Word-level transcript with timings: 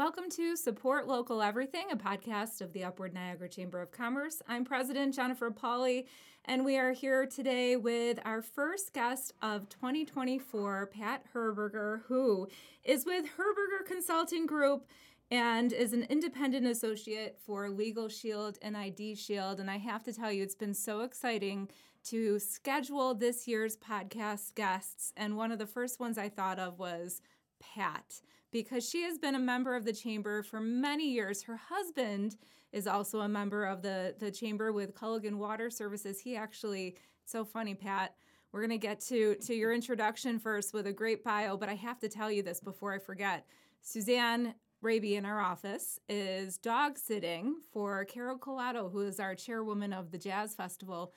Welcome 0.00 0.30
to 0.30 0.56
Support 0.56 1.08
Local 1.08 1.42
Everything, 1.42 1.88
a 1.92 1.94
podcast 1.94 2.62
of 2.62 2.72
the 2.72 2.84
Upward 2.84 3.12
Niagara 3.12 3.50
Chamber 3.50 3.82
of 3.82 3.92
Commerce. 3.92 4.40
I'm 4.48 4.64
President 4.64 5.14
Jennifer 5.14 5.50
Pauly, 5.50 6.06
and 6.46 6.64
we 6.64 6.78
are 6.78 6.92
here 6.92 7.26
today 7.26 7.76
with 7.76 8.18
our 8.24 8.40
first 8.40 8.94
guest 8.94 9.34
of 9.42 9.68
2024, 9.68 10.86
Pat 10.86 11.26
Herberger, 11.34 12.00
who 12.06 12.48
is 12.82 13.04
with 13.04 13.26
Herberger 13.36 13.86
Consulting 13.86 14.46
Group 14.46 14.86
and 15.30 15.70
is 15.70 15.92
an 15.92 16.04
independent 16.04 16.66
associate 16.66 17.36
for 17.44 17.68
Legal 17.68 18.08
Shield 18.08 18.56
and 18.62 18.78
ID 18.78 19.16
Shield. 19.16 19.60
And 19.60 19.70
I 19.70 19.76
have 19.76 20.02
to 20.04 20.14
tell 20.14 20.32
you, 20.32 20.42
it's 20.42 20.54
been 20.54 20.72
so 20.72 21.00
exciting 21.00 21.68
to 22.04 22.38
schedule 22.38 23.12
this 23.14 23.46
year's 23.46 23.76
podcast 23.76 24.54
guests. 24.54 25.12
And 25.14 25.36
one 25.36 25.52
of 25.52 25.58
the 25.58 25.66
first 25.66 26.00
ones 26.00 26.16
I 26.16 26.30
thought 26.30 26.58
of 26.58 26.78
was 26.78 27.20
Pat 27.60 28.22
because 28.52 28.88
she 28.88 29.02
has 29.02 29.18
been 29.18 29.34
a 29.34 29.40
member 29.40 29.74
of 29.74 29.84
the 29.84 29.92
chamber 29.92 30.42
for 30.42 30.60
many 30.60 31.10
years. 31.10 31.42
Her 31.42 31.56
husband 31.56 32.36
is 32.72 32.86
also 32.86 33.20
a 33.20 33.28
member 33.28 33.64
of 33.64 33.82
the, 33.82 34.14
the 34.18 34.30
chamber 34.30 34.72
with 34.72 34.94
Culligan 34.94 35.36
Water 35.36 35.70
Services. 35.70 36.20
He 36.20 36.36
actually, 36.36 36.96
so 37.24 37.44
funny, 37.44 37.74
Pat. 37.74 38.14
We're 38.52 38.60
going 38.60 38.70
to 38.70 38.78
get 38.78 39.00
to, 39.02 39.36
to 39.36 39.54
your 39.54 39.72
introduction 39.72 40.40
first 40.40 40.74
with 40.74 40.88
a 40.88 40.92
great 40.92 41.22
bio, 41.22 41.56
but 41.56 41.68
I 41.68 41.74
have 41.74 42.00
to 42.00 42.08
tell 42.08 42.30
you 42.30 42.42
this 42.42 42.60
before 42.60 42.92
I 42.92 42.98
forget. 42.98 43.46
Suzanne 43.80 44.54
Raby 44.82 45.16
in 45.16 45.24
our 45.24 45.40
office 45.40 46.00
is 46.08 46.56
dog 46.56 46.98
sitting 46.98 47.56
for 47.72 48.04
Carol 48.06 48.38
Colato, 48.38 48.90
who 48.90 49.02
is 49.02 49.20
our 49.20 49.34
chairwoman 49.34 49.92
of 49.92 50.10
the 50.10 50.18
Jazz 50.18 50.54
Festival. 50.54 51.12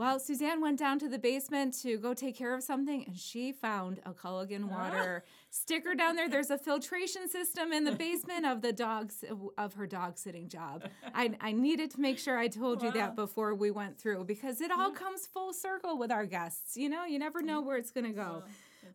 Well, 0.00 0.18
Suzanne 0.18 0.62
went 0.62 0.78
down 0.78 0.98
to 1.00 1.10
the 1.10 1.18
basement 1.18 1.78
to 1.82 1.98
go 1.98 2.14
take 2.14 2.34
care 2.34 2.54
of 2.54 2.62
something, 2.62 3.04
and 3.04 3.14
she 3.14 3.52
found 3.52 4.00
a 4.06 4.14
Culligan 4.14 4.64
ah. 4.64 4.74
water 4.74 5.24
sticker 5.50 5.94
down 5.94 6.16
there. 6.16 6.26
There's 6.26 6.48
a 6.48 6.56
filtration 6.56 7.28
system 7.28 7.70
in 7.70 7.84
the 7.84 7.92
basement 7.92 8.46
of 8.46 8.62
the 8.62 8.72
dogs 8.72 9.22
of 9.58 9.74
her 9.74 9.86
dog 9.86 10.16
sitting 10.16 10.48
job. 10.48 10.88
I, 11.14 11.32
I 11.42 11.52
needed 11.52 11.90
to 11.90 12.00
make 12.00 12.18
sure 12.18 12.38
I 12.38 12.48
told 12.48 12.80
wow. 12.80 12.86
you 12.86 12.92
that 12.94 13.14
before 13.14 13.54
we 13.54 13.70
went 13.70 13.98
through 13.98 14.24
because 14.24 14.62
it 14.62 14.70
all 14.70 14.90
comes 14.90 15.26
full 15.26 15.52
circle 15.52 15.98
with 15.98 16.10
our 16.10 16.24
guests. 16.24 16.78
You 16.78 16.88
know, 16.88 17.04
you 17.04 17.18
never 17.18 17.42
know 17.42 17.60
where 17.60 17.76
it's 17.76 17.90
going 17.90 18.06
to 18.06 18.12
go. 18.12 18.44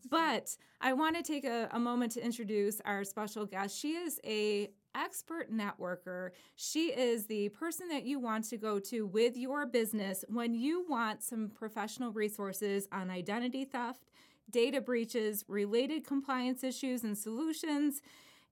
But 0.09 0.57
I 0.81 0.93
want 0.93 1.17
to 1.17 1.21
take 1.21 1.45
a, 1.45 1.69
a 1.71 1.79
moment 1.79 2.13
to 2.13 2.25
introduce 2.25 2.81
our 2.81 3.03
special 3.03 3.45
guest. 3.45 3.79
She 3.79 3.91
is 3.91 4.19
a 4.25 4.71
expert 4.95 5.51
networker. 5.51 6.31
She 6.55 6.87
is 6.87 7.25
the 7.25 7.49
person 7.49 7.87
that 7.89 8.03
you 8.03 8.19
want 8.19 8.45
to 8.49 8.57
go 8.57 8.79
to 8.79 9.05
with 9.05 9.37
your 9.37 9.65
business 9.65 10.23
when 10.27 10.53
you 10.53 10.85
want 10.87 11.23
some 11.23 11.49
professional 11.49 12.11
resources 12.11 12.87
on 12.91 13.09
identity 13.09 13.65
theft, 13.65 14.09
data 14.49 14.81
breaches, 14.81 15.43
related 15.47 16.05
compliance 16.05 16.63
issues 16.63 17.03
and 17.03 17.17
solutions. 17.17 18.01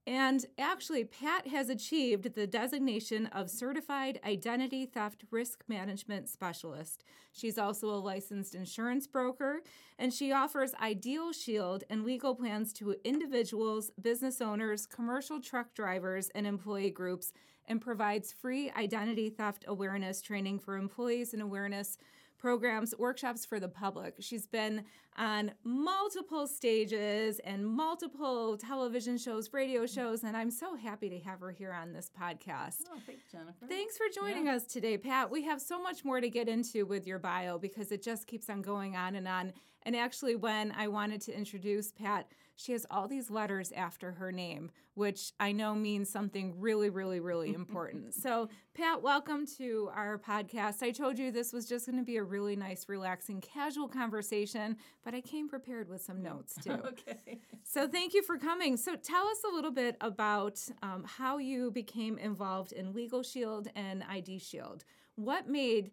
And 0.05 0.45
actually, 0.57 1.05
Pat 1.05 1.47
has 1.47 1.69
achieved 1.69 2.35
the 2.35 2.45
designation 2.45 3.27
of 3.27 3.49
Certified 3.49 4.19
Identity 4.25 4.85
Theft 4.85 5.23
Risk 5.31 5.63
Management 5.69 6.27
Specialist. 6.27 7.05
She's 7.31 7.57
also 7.57 7.87
a 7.87 7.95
licensed 7.95 8.53
insurance 8.53 9.07
broker, 9.07 9.61
and 9.97 10.13
she 10.13 10.33
offers 10.33 10.73
ID 10.77 11.31
Shield 11.31 11.85
and 11.89 12.03
legal 12.03 12.35
plans 12.35 12.73
to 12.73 12.95
individuals, 13.05 13.91
business 14.01 14.41
owners, 14.41 14.85
commercial 14.85 15.39
truck 15.39 15.73
drivers, 15.73 16.29
and 16.35 16.45
employee 16.45 16.91
groups, 16.91 17.31
and 17.65 17.79
provides 17.79 18.33
free 18.33 18.71
identity 18.71 19.29
theft 19.29 19.63
awareness 19.69 20.21
training 20.21 20.59
for 20.59 20.75
employees 20.75 21.31
and 21.31 21.41
awareness 21.41 21.97
programs, 22.43 22.93
workshops 22.99 23.45
for 23.45 23.57
the 23.57 23.69
public. 23.69 24.15
She's 24.19 24.45
been 24.45 24.83
on 25.17 25.51
multiple 25.63 26.45
stages 26.45 27.39
and 27.39 27.65
multiple 27.65 28.57
television 28.57 29.17
shows, 29.17 29.53
radio 29.53 29.83
mm. 29.83 29.95
shows, 29.95 30.25
and 30.25 30.35
I'm 30.35 30.51
so 30.51 30.75
happy 30.75 31.09
to 31.09 31.19
have 31.19 31.39
her 31.39 31.51
here 31.51 31.71
on 31.71 31.93
this 31.93 32.11
podcast. 32.21 32.81
Oh, 32.93 32.99
thanks, 33.05 33.23
Jennifer. 33.31 33.65
Thanks 33.69 33.97
for 33.97 34.07
joining 34.13 34.47
yeah. 34.47 34.55
us 34.55 34.65
today, 34.65 34.97
Pat. 34.97 35.31
We 35.31 35.43
have 35.43 35.61
so 35.61 35.81
much 35.81 36.03
more 36.03 36.19
to 36.19 36.29
get 36.29 36.49
into 36.49 36.85
with 36.85 37.07
your 37.07 37.17
bio 37.17 37.57
because 37.57 37.93
it 37.93 38.03
just 38.03 38.27
keeps 38.27 38.49
on 38.49 38.61
going 38.61 38.97
on 38.97 39.15
and 39.15 39.25
on. 39.25 39.53
And 39.83 39.95
actually, 39.95 40.35
when 40.35 40.73
I 40.73 40.89
wanted 40.89 41.21
to 41.21 41.37
introduce 41.37 41.93
Pat, 41.93 42.27
she 42.55 42.71
has 42.71 42.85
all 42.91 43.07
these 43.07 43.29
letters 43.29 43.71
after 43.71 44.11
her 44.13 44.31
name, 44.31 44.71
which 44.93 45.31
I 45.39 45.51
know 45.51 45.73
means 45.73 46.09
something 46.09 46.59
really, 46.59 46.89
really, 46.89 47.19
really 47.19 47.53
important. 47.53 48.13
so, 48.21 48.49
Pat, 48.75 49.01
welcome 49.01 49.45
to 49.57 49.89
our 49.93 50.17
podcast. 50.19 50.83
I 50.83 50.91
told 50.91 51.17
you 51.17 51.31
this 51.31 51.51
was 51.51 51.67
just 51.67 51.85
going 51.85 51.97
to 51.97 52.03
be 52.03 52.17
a 52.17 52.23
really 52.23 52.55
nice, 52.55 52.87
relaxing, 52.87 53.41
casual 53.41 53.87
conversation, 53.87 54.77
but 55.03 55.13
I 55.13 55.21
came 55.21 55.49
prepared 55.49 55.89
with 55.89 56.01
some 56.01 56.21
notes 56.21 56.55
too. 56.63 56.71
okay. 56.87 57.39
So, 57.63 57.87
thank 57.87 58.13
you 58.13 58.21
for 58.21 58.37
coming. 58.37 58.77
So, 58.77 58.95
tell 58.95 59.27
us 59.27 59.39
a 59.51 59.53
little 59.53 59.71
bit 59.71 59.97
about 60.01 60.59
um, 60.81 61.05
how 61.05 61.37
you 61.39 61.71
became 61.71 62.17
involved 62.17 62.71
in 62.71 62.93
Legal 62.93 63.23
Shield 63.23 63.67
and 63.75 64.03
ID 64.03 64.39
Shield. 64.39 64.83
What 65.15 65.47
made 65.47 65.91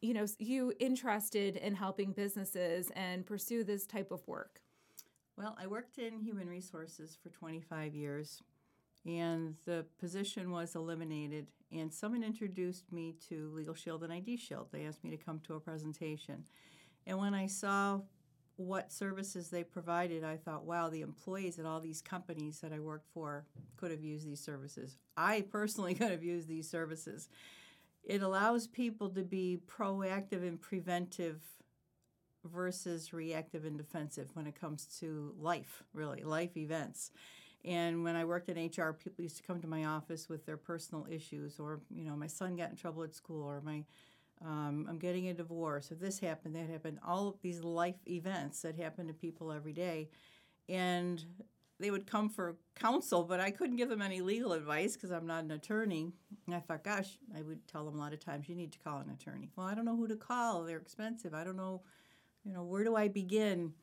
you 0.00 0.12
know 0.12 0.26
you 0.38 0.72
interested 0.80 1.56
in 1.56 1.74
helping 1.74 2.12
businesses 2.12 2.90
and 2.94 3.24
pursue 3.24 3.64
this 3.64 3.86
type 3.86 4.10
of 4.10 4.26
work 4.28 4.60
well, 5.38 5.56
I 5.56 5.68
worked 5.68 5.98
in 5.98 6.18
human 6.18 6.48
resources 6.48 7.16
for 7.22 7.28
25 7.28 7.94
years, 7.94 8.42
and 9.06 9.54
the 9.66 9.86
position 10.00 10.50
was 10.50 10.74
eliminated. 10.74 11.46
And 11.70 11.94
someone 11.94 12.24
introduced 12.24 12.90
me 12.90 13.14
to 13.28 13.52
Legal 13.54 13.74
Shield 13.74 14.02
and 14.02 14.12
ID 14.12 14.36
Shield. 14.36 14.66
They 14.72 14.84
asked 14.84 15.04
me 15.04 15.10
to 15.10 15.16
come 15.16 15.40
to 15.46 15.54
a 15.54 15.60
presentation. 15.60 16.44
And 17.06 17.18
when 17.18 17.34
I 17.34 17.46
saw 17.46 18.00
what 18.56 18.90
services 18.90 19.48
they 19.48 19.62
provided, 19.62 20.24
I 20.24 20.36
thought, 20.36 20.64
wow, 20.64 20.88
the 20.88 21.02
employees 21.02 21.60
at 21.60 21.66
all 21.66 21.78
these 21.78 22.02
companies 22.02 22.58
that 22.58 22.72
I 22.72 22.80
worked 22.80 23.06
for 23.14 23.46
could 23.76 23.92
have 23.92 24.02
used 24.02 24.26
these 24.26 24.40
services. 24.40 24.96
I 25.16 25.42
personally 25.42 25.94
could 25.94 26.10
have 26.10 26.24
used 26.24 26.48
these 26.48 26.68
services. 26.68 27.28
It 28.02 28.22
allows 28.22 28.66
people 28.66 29.10
to 29.10 29.22
be 29.22 29.60
proactive 29.68 30.42
and 30.42 30.60
preventive 30.60 31.40
versus 32.44 33.12
reactive 33.12 33.64
and 33.64 33.76
defensive 33.76 34.30
when 34.34 34.46
it 34.46 34.58
comes 34.58 34.86
to 35.00 35.34
life, 35.38 35.82
really, 35.92 36.22
life 36.22 36.56
events. 36.56 37.10
And 37.64 38.04
when 38.04 38.16
I 38.16 38.24
worked 38.24 38.48
in 38.48 38.56
HR, 38.56 38.92
people 38.92 39.22
used 39.22 39.36
to 39.38 39.42
come 39.42 39.60
to 39.60 39.68
my 39.68 39.84
office 39.84 40.28
with 40.28 40.46
their 40.46 40.56
personal 40.56 41.06
issues, 41.10 41.58
or 41.58 41.80
you 41.90 42.04
know, 42.04 42.16
my 42.16 42.28
son 42.28 42.56
got 42.56 42.70
in 42.70 42.76
trouble 42.76 43.02
at 43.02 43.14
school, 43.14 43.44
or 43.44 43.60
my 43.60 43.84
um, 44.44 44.86
I'm 44.88 44.98
getting 44.98 45.28
a 45.28 45.34
divorce, 45.34 45.90
or 45.90 45.96
this 45.96 46.20
happened, 46.20 46.54
that 46.54 46.70
happened. 46.70 47.00
All 47.04 47.28
of 47.28 47.40
these 47.42 47.64
life 47.64 47.96
events 48.08 48.62
that 48.62 48.76
happen 48.76 49.08
to 49.08 49.12
people 49.12 49.50
every 49.50 49.72
day, 49.72 50.08
and 50.68 51.24
they 51.80 51.90
would 51.90 52.06
come 52.06 52.28
for 52.28 52.56
counsel, 52.74 53.24
but 53.24 53.40
I 53.40 53.50
couldn't 53.50 53.76
give 53.76 53.88
them 53.88 54.02
any 54.02 54.20
legal 54.20 54.52
advice 54.52 54.94
because 54.94 55.10
I'm 55.10 55.26
not 55.26 55.44
an 55.44 55.52
attorney. 55.52 56.12
And 56.46 56.54
I 56.54 56.60
thought, 56.60 56.82
gosh, 56.82 57.18
I 57.36 57.42
would 57.42 57.66
tell 57.68 57.84
them 57.84 57.94
a 57.96 57.98
lot 57.98 58.12
of 58.12 58.20
times, 58.20 58.48
you 58.48 58.54
need 58.54 58.72
to 58.72 58.78
call 58.78 58.98
an 58.98 59.10
attorney. 59.10 59.50
Well, 59.54 59.66
I 59.66 59.74
don't 59.74 59.84
know 59.84 59.96
who 59.96 60.08
to 60.08 60.16
call. 60.16 60.64
They're 60.64 60.78
expensive. 60.78 61.34
I 61.34 61.44
don't 61.44 61.56
know 61.56 61.82
you 62.48 62.54
know, 62.54 62.62
where 62.62 62.82
do 62.82 62.96
I 62.96 63.08
begin? 63.08 63.74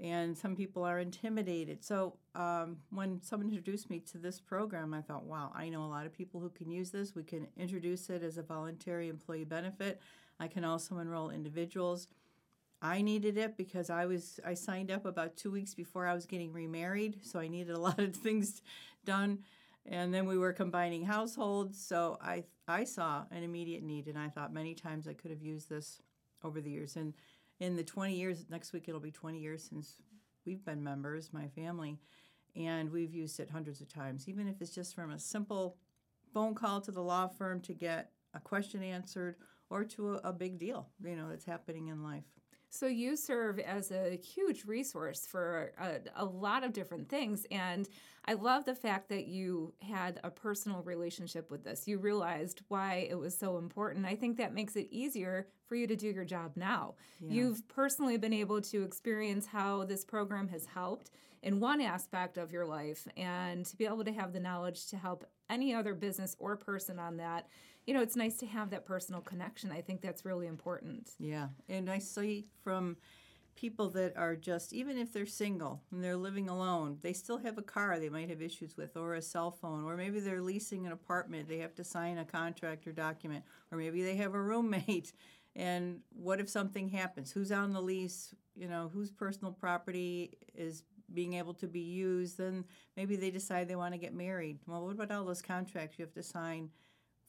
And 0.00 0.36
some 0.36 0.56
people 0.56 0.82
are 0.82 0.98
intimidated. 0.98 1.84
So 1.84 2.16
um, 2.34 2.78
when 2.90 3.22
someone 3.22 3.48
introduced 3.48 3.88
me 3.88 4.00
to 4.10 4.18
this 4.18 4.40
program, 4.40 4.92
I 4.92 5.00
thought, 5.00 5.24
wow, 5.24 5.52
I 5.54 5.68
know 5.68 5.84
a 5.84 5.86
lot 5.86 6.06
of 6.06 6.12
people 6.12 6.40
who 6.40 6.50
can 6.50 6.68
use 6.68 6.90
this. 6.90 7.14
We 7.14 7.22
can 7.22 7.46
introduce 7.56 8.10
it 8.10 8.24
as 8.24 8.38
a 8.38 8.42
voluntary 8.42 9.08
employee 9.08 9.44
benefit. 9.44 10.00
I 10.40 10.48
can 10.48 10.64
also 10.64 10.98
enroll 10.98 11.30
individuals. 11.30 12.08
I 12.80 13.00
needed 13.02 13.38
it 13.38 13.56
because 13.56 13.90
I 13.90 14.06
was 14.06 14.40
I 14.44 14.54
signed 14.54 14.90
up 14.90 15.06
about 15.06 15.36
two 15.36 15.52
weeks 15.52 15.72
before 15.72 16.08
I 16.08 16.14
was 16.14 16.26
getting 16.26 16.52
remarried, 16.52 17.20
so 17.22 17.38
I 17.38 17.46
needed 17.46 17.76
a 17.76 17.78
lot 17.88 18.00
of 18.00 18.16
things 18.16 18.60
done. 19.04 19.38
And 19.86 20.12
then 20.12 20.26
we 20.26 20.36
were 20.36 20.52
combining 20.52 21.04
households, 21.04 21.80
so 21.80 22.18
I 22.20 22.42
I 22.66 22.82
saw 22.82 23.22
an 23.30 23.44
immediate 23.44 23.84
need, 23.84 24.08
and 24.08 24.18
I 24.18 24.30
thought 24.30 24.52
many 24.52 24.74
times 24.74 25.06
I 25.06 25.12
could 25.12 25.30
have 25.30 25.42
used 25.42 25.68
this 25.68 26.02
over 26.42 26.60
the 26.60 26.70
years. 26.70 26.96
And 26.96 27.14
in 27.60 27.76
the 27.76 27.84
20 27.84 28.14
years, 28.14 28.44
next 28.50 28.72
week 28.72 28.84
it'll 28.88 29.00
be 29.00 29.10
20 29.10 29.38
years 29.38 29.62
since 29.68 29.96
we've 30.44 30.64
been 30.64 30.82
members, 30.82 31.32
my 31.32 31.48
family, 31.48 31.98
and 32.56 32.90
we've 32.90 33.14
used 33.14 33.40
it 33.40 33.50
hundreds 33.50 33.80
of 33.80 33.88
times, 33.88 34.28
even 34.28 34.48
if 34.48 34.60
it's 34.60 34.74
just 34.74 34.94
from 34.94 35.10
a 35.10 35.18
simple 35.18 35.76
phone 36.32 36.54
call 36.54 36.80
to 36.80 36.90
the 36.90 37.02
law 37.02 37.26
firm 37.26 37.60
to 37.60 37.72
get 37.72 38.10
a 38.34 38.40
question 38.40 38.82
answered 38.82 39.36
or 39.70 39.84
to 39.84 40.14
a, 40.14 40.16
a 40.24 40.32
big 40.32 40.58
deal, 40.58 40.88
you 41.04 41.16
know, 41.16 41.28
that's 41.28 41.44
happening 41.44 41.88
in 41.88 42.02
life. 42.02 42.24
So 42.74 42.86
you 42.86 43.16
serve 43.16 43.58
as 43.58 43.92
a 43.92 44.16
huge 44.16 44.64
resource 44.64 45.26
for 45.26 45.72
a, 45.78 45.98
a, 46.16 46.24
lot 46.24 46.64
of 46.64 46.72
different 46.72 47.06
things. 47.06 47.46
And 47.50 47.86
I 48.24 48.32
love 48.32 48.64
the 48.64 48.74
fact 48.74 49.10
that 49.10 49.26
you 49.26 49.74
had 49.82 50.20
a 50.24 50.30
personal 50.30 50.80
relationship 50.80 51.50
with 51.50 51.64
this. 51.64 51.86
You 51.86 51.98
realized 51.98 52.62
why 52.68 53.06
it 53.10 53.18
was 53.18 53.36
so 53.36 53.58
important. 53.58 54.06
I 54.06 54.14
think 54.14 54.38
that 54.38 54.54
makes 54.54 54.74
it 54.74 54.88
easier 54.90 55.48
for 55.66 55.74
you 55.74 55.86
to 55.86 55.94
do 55.94 56.08
your 56.08 56.24
job 56.24 56.52
now. 56.56 56.94
Yeah. 57.20 57.34
You've 57.34 57.68
personally 57.68 58.16
been 58.16 58.32
able 58.32 58.62
to 58.62 58.82
experience 58.84 59.44
how 59.44 59.84
this 59.84 60.02
program 60.02 60.48
has 60.48 60.64
helped 60.64 61.10
in 61.42 61.60
one 61.60 61.82
aspect 61.82 62.38
of 62.38 62.52
your 62.52 62.64
life 62.64 63.06
and 63.18 63.66
to 63.66 63.76
be 63.76 63.84
able 63.84 64.04
to 64.04 64.12
have 64.12 64.32
the 64.32 64.40
knowledge 64.40 64.86
to 64.86 64.96
help 64.96 65.26
any 65.50 65.74
other 65.74 65.92
business 65.92 66.36
or 66.38 66.56
person 66.56 66.98
on 66.98 67.18
that 67.18 67.48
you 67.86 67.94
know, 67.94 68.00
it's 68.00 68.16
nice 68.16 68.36
to 68.38 68.46
have 68.46 68.70
that 68.70 68.84
personal 68.84 69.20
connection. 69.20 69.72
I 69.72 69.80
think 69.80 70.00
that's 70.00 70.24
really 70.24 70.46
important. 70.46 71.10
Yeah. 71.18 71.48
And 71.68 71.90
I 71.90 71.98
see 71.98 72.46
from 72.62 72.96
people 73.54 73.90
that 73.90 74.16
are 74.16 74.36
just, 74.36 74.72
even 74.72 74.96
if 74.96 75.12
they're 75.12 75.26
single 75.26 75.82
and 75.90 76.02
they're 76.02 76.16
living 76.16 76.48
alone, 76.48 76.98
they 77.02 77.12
still 77.12 77.38
have 77.38 77.58
a 77.58 77.62
car 77.62 77.98
they 77.98 78.08
might 78.08 78.30
have 78.30 78.40
issues 78.40 78.76
with, 78.76 78.96
or 78.96 79.14
a 79.14 79.22
cell 79.22 79.50
phone, 79.50 79.84
or 79.84 79.96
maybe 79.96 80.20
they're 80.20 80.40
leasing 80.40 80.86
an 80.86 80.92
apartment, 80.92 81.48
they 81.48 81.58
have 81.58 81.74
to 81.74 81.84
sign 81.84 82.18
a 82.18 82.24
contract 82.24 82.86
or 82.86 82.92
document, 82.92 83.44
or 83.70 83.78
maybe 83.78 84.02
they 84.02 84.16
have 84.16 84.34
a 84.34 84.40
roommate. 84.40 85.12
And 85.54 86.00
what 86.08 86.40
if 86.40 86.48
something 86.48 86.88
happens? 86.88 87.30
Who's 87.30 87.52
on 87.52 87.74
the 87.74 87.80
lease? 87.82 88.34
You 88.56 88.68
know, 88.68 88.90
whose 88.90 89.10
personal 89.10 89.52
property 89.52 90.38
is 90.54 90.82
being 91.12 91.34
able 91.34 91.52
to 91.52 91.66
be 91.66 91.80
used? 91.80 92.38
Then 92.38 92.64
maybe 92.96 93.16
they 93.16 93.30
decide 93.30 93.68
they 93.68 93.76
want 93.76 93.92
to 93.92 93.98
get 93.98 94.14
married. 94.14 94.60
Well, 94.66 94.86
what 94.86 94.94
about 94.94 95.10
all 95.10 95.26
those 95.26 95.42
contracts 95.42 95.98
you 95.98 96.06
have 96.06 96.14
to 96.14 96.22
sign? 96.22 96.70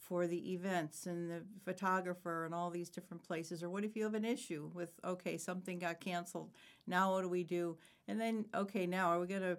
For 0.08 0.28
the 0.28 0.54
events 0.54 1.06
and 1.06 1.30
the 1.30 1.44
photographer 1.64 2.46
and 2.46 2.54
all 2.54 2.70
these 2.70 2.90
different 2.90 3.24
places? 3.24 3.64
Or 3.64 3.70
what 3.70 3.84
if 3.84 3.96
you 3.96 4.04
have 4.04 4.14
an 4.14 4.26
issue 4.26 4.70
with, 4.74 4.92
okay, 5.04 5.38
something 5.38 5.80
got 5.80 6.00
canceled. 6.00 6.52
Now 6.88 7.14
what 7.14 7.22
do 7.22 7.30
we 7.30 7.44
do? 7.44 7.78
And 8.08 8.20
then, 8.20 8.46
okay, 8.54 8.86
now 8.86 9.10
are 9.10 9.20
we 9.20 9.28
going 9.28 9.42
to 9.42 9.58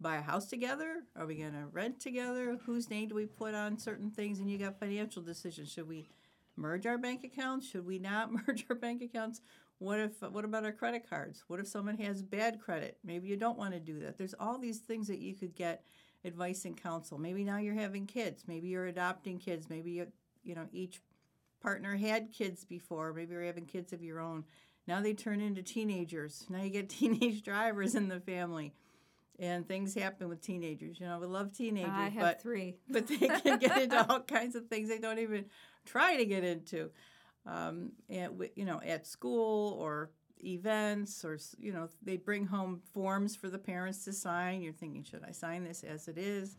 buy 0.00 0.16
a 0.16 0.22
house 0.22 0.46
together? 0.46 1.04
Are 1.16 1.26
we 1.26 1.36
going 1.36 1.52
to 1.52 1.66
rent 1.70 2.00
together? 2.00 2.58
Whose 2.64 2.90
name 2.90 3.08
do 3.08 3.14
we 3.14 3.26
put 3.26 3.54
on 3.54 3.78
certain 3.78 4.10
things? 4.10 4.38
And 4.38 4.50
you 4.50 4.58
got 4.58 4.78
financial 4.80 5.22
decisions. 5.22 5.70
Should 5.70 5.88
we 5.88 6.08
merge 6.56 6.86
our 6.86 6.98
bank 6.98 7.24
accounts? 7.24 7.68
Should 7.68 7.86
we 7.86 7.98
not 7.98 8.32
merge 8.46 8.66
our 8.68 8.76
bank 8.76 9.02
accounts? 9.02 9.40
What 9.78 9.98
if 9.98 10.20
what 10.20 10.44
about 10.44 10.64
our 10.64 10.72
credit 10.72 11.08
cards? 11.08 11.44
What 11.46 11.58
if 11.58 11.66
someone 11.66 11.96
has 11.98 12.22
bad 12.22 12.60
credit? 12.60 12.98
Maybe 13.02 13.28
you 13.28 13.36
don't 13.36 13.56
want 13.56 13.72
to 13.72 13.80
do 13.80 14.00
that. 14.00 14.18
There's 14.18 14.34
all 14.38 14.58
these 14.58 14.78
things 14.78 15.06
that 15.08 15.20
you 15.20 15.34
could 15.34 15.54
get 15.54 15.84
advice 16.24 16.64
and 16.64 16.80
counsel. 16.80 17.18
Maybe 17.18 17.44
now 17.44 17.58
you're 17.58 17.74
having 17.74 18.06
kids. 18.06 18.44
Maybe 18.46 18.68
you're 18.68 18.86
adopting 18.86 19.38
kids. 19.38 19.68
Maybe 19.70 19.92
you, 19.92 20.06
you 20.42 20.54
know 20.54 20.66
each 20.72 21.00
partner 21.60 21.96
had 21.96 22.32
kids 22.32 22.64
before. 22.64 23.12
Maybe 23.12 23.32
you're 23.32 23.44
having 23.44 23.66
kids 23.66 23.92
of 23.92 24.02
your 24.02 24.20
own. 24.20 24.44
Now 24.86 25.00
they 25.00 25.14
turn 25.14 25.40
into 25.40 25.62
teenagers. 25.62 26.46
Now 26.50 26.62
you 26.62 26.70
get 26.70 26.88
teenage 26.90 27.42
drivers 27.42 27.94
in 27.94 28.08
the 28.08 28.20
family. 28.20 28.72
And 29.38 29.66
things 29.66 29.94
happen 29.94 30.28
with 30.28 30.42
teenagers. 30.42 31.00
You 31.00 31.06
know, 31.06 31.18
we 31.18 31.26
love 31.26 31.56
teenagers. 31.56 31.90
I 31.90 32.10
have 32.10 32.22
but, 32.22 32.42
three. 32.42 32.76
but 32.90 33.06
they 33.06 33.16
can 33.16 33.58
get 33.58 33.80
into 33.80 34.06
all 34.06 34.20
kinds 34.20 34.54
of 34.54 34.66
things 34.66 34.90
they 34.90 34.98
don't 34.98 35.18
even 35.18 35.46
try 35.86 36.18
to 36.18 36.26
get 36.26 36.44
into. 36.44 36.90
Um, 37.46 37.92
and, 38.10 38.50
you 38.54 38.66
know, 38.66 38.82
at 38.84 39.06
school 39.06 39.78
or 39.80 40.10
events 40.44 41.24
or 41.24 41.38
you 41.58 41.72
know 41.72 41.88
they 42.02 42.16
bring 42.16 42.46
home 42.46 42.80
forms 42.92 43.36
for 43.36 43.48
the 43.48 43.58
parents 43.58 44.04
to 44.04 44.12
sign. 44.12 44.62
You're 44.62 44.72
thinking 44.72 45.04
should 45.04 45.24
i 45.26 45.32
sign 45.32 45.64
this 45.64 45.84
as 45.84 46.08
it 46.08 46.18
is? 46.18 46.56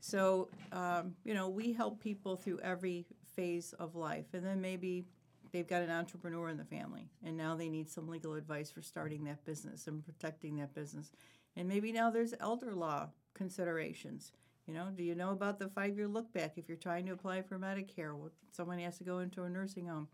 So 0.00 0.48
um, 0.72 1.14
you 1.24 1.34
know 1.34 1.48
we 1.48 1.72
help 1.72 2.00
people 2.00 2.36
through 2.36 2.60
every 2.60 3.06
phase 3.34 3.72
of 3.74 3.94
life 3.94 4.26
and 4.32 4.44
then 4.44 4.60
maybe 4.60 5.04
they've 5.52 5.66
got 5.66 5.82
an 5.82 5.90
entrepreneur 5.90 6.48
in 6.48 6.56
the 6.56 6.64
family 6.64 7.08
and 7.24 7.36
now 7.36 7.54
they 7.54 7.68
need 7.68 7.88
some 7.88 8.08
legal 8.08 8.34
advice 8.34 8.70
for 8.70 8.82
starting 8.82 9.24
that 9.24 9.44
business 9.44 9.86
and 9.86 10.04
protecting 10.04 10.56
that 10.56 10.74
business. 10.74 11.12
And 11.56 11.68
maybe 11.68 11.92
now 11.92 12.10
there's 12.10 12.34
elder 12.40 12.74
law 12.74 13.08
considerations. 13.34 14.32
You 14.66 14.74
know 14.74 14.88
do 14.94 15.02
you 15.02 15.14
know 15.14 15.30
about 15.30 15.58
the 15.58 15.68
five 15.68 15.96
year 15.96 16.08
look 16.08 16.32
back 16.32 16.52
if 16.56 16.68
you're 16.68 16.76
trying 16.76 17.06
to 17.06 17.12
apply 17.12 17.42
for 17.42 17.58
medicare? 17.58 18.14
Someone 18.52 18.78
has 18.80 18.98
to 18.98 19.04
go 19.04 19.20
into 19.20 19.44
a 19.44 19.48
nursing 19.48 19.86
home 19.86 20.08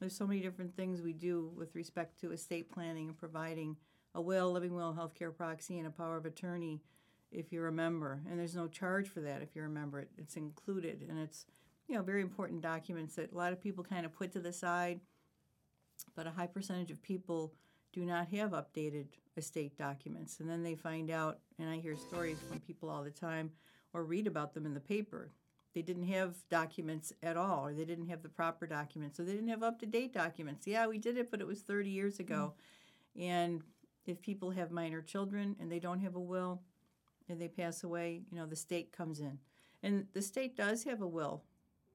there's 0.00 0.16
so 0.16 0.26
many 0.26 0.40
different 0.40 0.76
things 0.76 1.00
we 1.00 1.12
do 1.12 1.50
with 1.56 1.74
respect 1.74 2.20
to 2.20 2.32
estate 2.32 2.70
planning 2.70 3.08
and 3.08 3.18
providing 3.18 3.76
a 4.14 4.20
will, 4.20 4.50
living 4.50 4.74
will, 4.74 4.94
healthcare 4.94 5.34
proxy, 5.34 5.78
and 5.78 5.86
a 5.86 5.90
power 5.90 6.16
of 6.16 6.26
attorney 6.26 6.82
if 7.30 7.52
you're 7.52 7.66
a 7.66 7.72
member. 7.72 8.20
And 8.28 8.38
there's 8.38 8.56
no 8.56 8.68
charge 8.68 9.08
for 9.08 9.20
that 9.20 9.42
if 9.42 9.54
you're 9.54 9.66
a 9.66 9.70
member. 9.70 10.00
It, 10.00 10.10
it's 10.18 10.36
included, 10.36 11.04
and 11.08 11.18
it's 11.18 11.46
you 11.88 11.94
know 11.94 12.02
very 12.02 12.22
important 12.22 12.62
documents 12.62 13.14
that 13.16 13.32
a 13.32 13.36
lot 13.36 13.52
of 13.52 13.60
people 13.60 13.84
kind 13.84 14.06
of 14.06 14.14
put 14.14 14.32
to 14.32 14.40
the 14.40 14.52
side, 14.52 15.00
but 16.14 16.26
a 16.26 16.30
high 16.30 16.46
percentage 16.46 16.90
of 16.90 17.02
people 17.02 17.52
do 17.92 18.04
not 18.04 18.28
have 18.28 18.50
updated 18.50 19.06
estate 19.36 19.76
documents. 19.78 20.40
And 20.40 20.48
then 20.48 20.62
they 20.62 20.74
find 20.74 21.10
out, 21.10 21.38
and 21.58 21.68
I 21.68 21.76
hear 21.76 21.96
stories 21.96 22.38
from 22.46 22.60
people 22.60 22.88
all 22.90 23.02
the 23.02 23.10
time 23.10 23.50
or 23.92 24.04
read 24.04 24.26
about 24.26 24.54
them 24.54 24.66
in 24.66 24.74
the 24.74 24.80
paper 24.80 25.30
they 25.76 25.82
didn't 25.82 26.08
have 26.08 26.34
documents 26.48 27.12
at 27.22 27.36
all, 27.36 27.66
or 27.66 27.74
they 27.74 27.84
didn't 27.84 28.06
have 28.06 28.22
the 28.22 28.30
proper 28.30 28.66
documents, 28.66 29.18
so 29.18 29.22
they 29.22 29.32
didn't 29.32 29.50
have 29.50 29.62
up 29.62 29.78
to 29.78 29.84
date 29.84 30.14
documents. 30.14 30.66
Yeah, 30.66 30.86
we 30.86 30.96
did 30.96 31.18
it, 31.18 31.30
but 31.30 31.42
it 31.42 31.46
was 31.46 31.60
30 31.60 31.90
years 31.90 32.18
ago. 32.18 32.54
Mm-hmm. 33.14 33.28
And 33.28 33.62
if 34.06 34.22
people 34.22 34.52
have 34.52 34.70
minor 34.70 35.02
children 35.02 35.54
and 35.60 35.70
they 35.70 35.78
don't 35.78 36.00
have 36.00 36.16
a 36.16 36.20
will 36.20 36.62
and 37.28 37.38
they 37.38 37.48
pass 37.48 37.84
away, 37.84 38.22
you 38.30 38.38
know, 38.38 38.46
the 38.46 38.56
state 38.56 38.90
comes 38.90 39.20
in. 39.20 39.38
And 39.82 40.06
the 40.14 40.22
state 40.22 40.56
does 40.56 40.84
have 40.84 41.02
a 41.02 41.06
will 41.06 41.42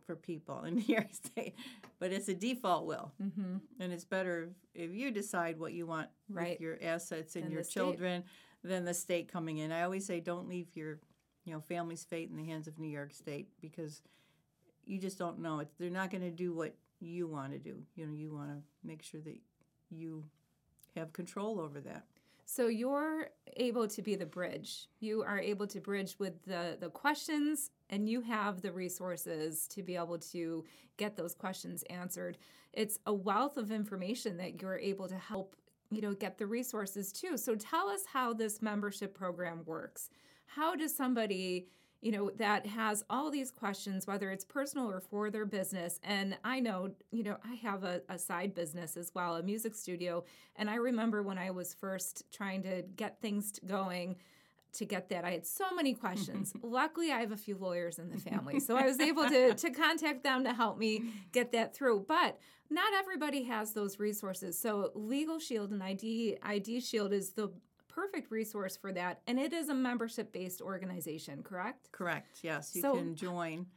for 0.06 0.16
people 0.16 0.64
in 0.64 0.76
New 0.88 0.94
York 0.94 1.12
State, 1.12 1.56
but 1.98 2.12
it's 2.14 2.30
a 2.30 2.36
default 2.36 2.86
will. 2.86 3.12
Mm-hmm. 3.20 3.56
And 3.80 3.92
it's 3.92 4.06
better 4.06 4.52
if 4.76 4.92
you 4.94 5.10
decide 5.10 5.60
what 5.60 5.74
you 5.74 5.88
want 5.88 6.08
right. 6.30 6.52
with 6.52 6.62
your 6.62 6.78
assets 6.84 7.36
and, 7.36 7.46
and 7.46 7.54
your 7.54 7.64
children 7.64 8.22
state. 8.22 8.70
than 8.70 8.86
the 8.86 8.94
state 8.94 9.28
coming 9.28 9.58
in. 9.58 9.72
I 9.72 9.82
always 9.82 10.06
say 10.06 10.20
don't 10.20 10.48
leave 10.48 10.68
your 10.76 11.00
you 11.46 11.54
know, 11.54 11.60
family's 11.60 12.04
fate 12.04 12.30
in 12.30 12.38
the 12.38 12.46
hands 12.46 12.68
of 12.68 12.78
New 12.80 12.88
York 12.88 13.14
State 13.14 13.50
because 13.62 14.02
you 14.86 15.00
just 15.00 15.18
don't 15.18 15.40
know. 15.40 15.60
It's, 15.60 15.74
they're 15.80 15.90
not 15.90 16.12
going 16.12 16.24
to 16.24 16.32
do 16.32 16.54
what 16.54 16.76
you 17.00 17.28
want 17.28 17.52
to 17.54 17.60
do. 17.60 17.78
You 17.96 18.06
know, 18.06 18.14
you 18.14 18.34
want 18.34 18.50
to 18.50 18.58
make 18.84 19.02
sure 19.02 19.22
that 19.22 19.38
you 19.90 20.24
have 20.96 21.14
control 21.14 21.60
over 21.60 21.80
that. 21.82 22.06
So 22.46 22.68
you're 22.68 23.30
able 23.56 23.88
to 23.88 24.02
be 24.02 24.16
the 24.16 24.26
bridge. 24.26 24.88
You 25.00 25.24
are 25.24 25.40
able 25.40 25.68
to 25.68 25.80
bridge 25.80 26.18
with 26.20 26.44
the 26.46 26.78
the 26.80 26.90
questions 26.90 27.72
and 27.90 28.10
you 28.10 28.20
have 28.22 28.62
the 28.62 28.74
resources 28.74 29.68
to 29.70 29.82
be 29.82 29.96
able 29.96 30.18
to 30.18 30.66
get 30.98 31.16
those 31.16 31.34
questions 31.34 31.84
answered. 31.90 32.38
It's 32.74 33.00
a 33.06 33.14
wealth 33.14 33.56
of 33.56 33.72
information 33.72 34.36
that 34.38 34.62
you're 34.62 34.78
able 34.78 35.08
to 35.08 35.18
help, 35.18 35.56
you 35.92 36.02
know, 36.02 36.14
get 36.14 36.38
the 36.38 36.46
resources 36.46 37.14
too. 37.14 37.38
So 37.38 37.56
tell 37.56 37.88
us 37.88 38.02
how 38.12 38.34
this 38.34 38.62
membership 38.62 39.14
program 39.14 39.64
works 39.66 40.10
how 40.56 40.76
does 40.76 40.96
somebody 40.96 41.68
you 42.02 42.12
know 42.12 42.32
that 42.38 42.66
has 42.66 43.04
all 43.10 43.30
these 43.30 43.52
questions 43.52 44.08
whether 44.08 44.32
it's 44.32 44.44
personal 44.44 44.90
or 44.90 45.00
for 45.00 45.30
their 45.30 45.46
business 45.46 46.00
and 46.04 46.38
i 46.44 46.60
know 46.60 46.92
you 47.12 47.24
know 47.24 47.38
i 47.50 47.54
have 47.56 47.84
a, 47.84 48.02
a, 48.10 48.18
side 48.18 48.54
business 48.54 48.98
as 48.98 49.12
well 49.14 49.36
a 49.36 49.44
music 49.44 49.76
studio 49.76 50.24
and 50.56 50.70
i 50.70 50.76
remember 50.76 51.22
when 51.22 51.38
i 51.38 51.52
was 51.52 51.74
first 51.74 52.24
trying 52.32 52.64
to 52.64 52.84
get 52.96 53.22
things 53.22 53.60
going 53.66 54.16
to 54.74 54.86
get 54.86 55.10
that 55.10 55.26
i 55.26 55.32
had 55.32 55.46
so 55.46 55.66
many 55.76 55.94
questions. 55.94 56.54
Luckily 56.64 57.12
i 57.12 57.20
have 57.20 57.32
a 57.32 57.38
few 57.38 57.58
lawyers 57.58 58.00
in 58.00 58.10
the 58.10 58.18
family 58.18 58.60
so 58.60 58.76
i 58.76 58.86
was 58.86 59.00
able 59.12 59.28
to, 59.28 59.54
to 59.54 59.70
contact 59.70 60.24
them 60.24 60.44
to 60.44 60.54
help 60.54 60.78
me 60.78 61.04
get 61.32 61.52
that 61.52 61.76
through 61.76 62.06
but 62.08 62.40
not 62.72 62.94
everybody 62.98 63.44
has 63.44 63.74
those 63.74 64.00
resources. 64.00 64.58
So 64.58 64.92
legal 64.96 65.40
shield 65.40 65.72
and 65.72 65.84
id 65.84 66.38
id 66.42 66.80
shield 66.80 67.12
is 67.12 67.34
the 67.34 67.52
perfect 67.94 68.32
resource 68.32 68.78
for 68.78 68.92
that. 68.94 69.22
And 69.28 69.40
it 69.40 69.54
is 69.54 69.70
a 69.70 69.74
membership 69.74 70.32
based 70.32 70.62
organization, 70.62 71.44
correct? 71.44 71.92
Correct, 71.92 72.40
yes. 72.42 72.72
You 72.74 72.82
so, 72.82 72.96
can 72.96 73.16
join. 73.16 73.68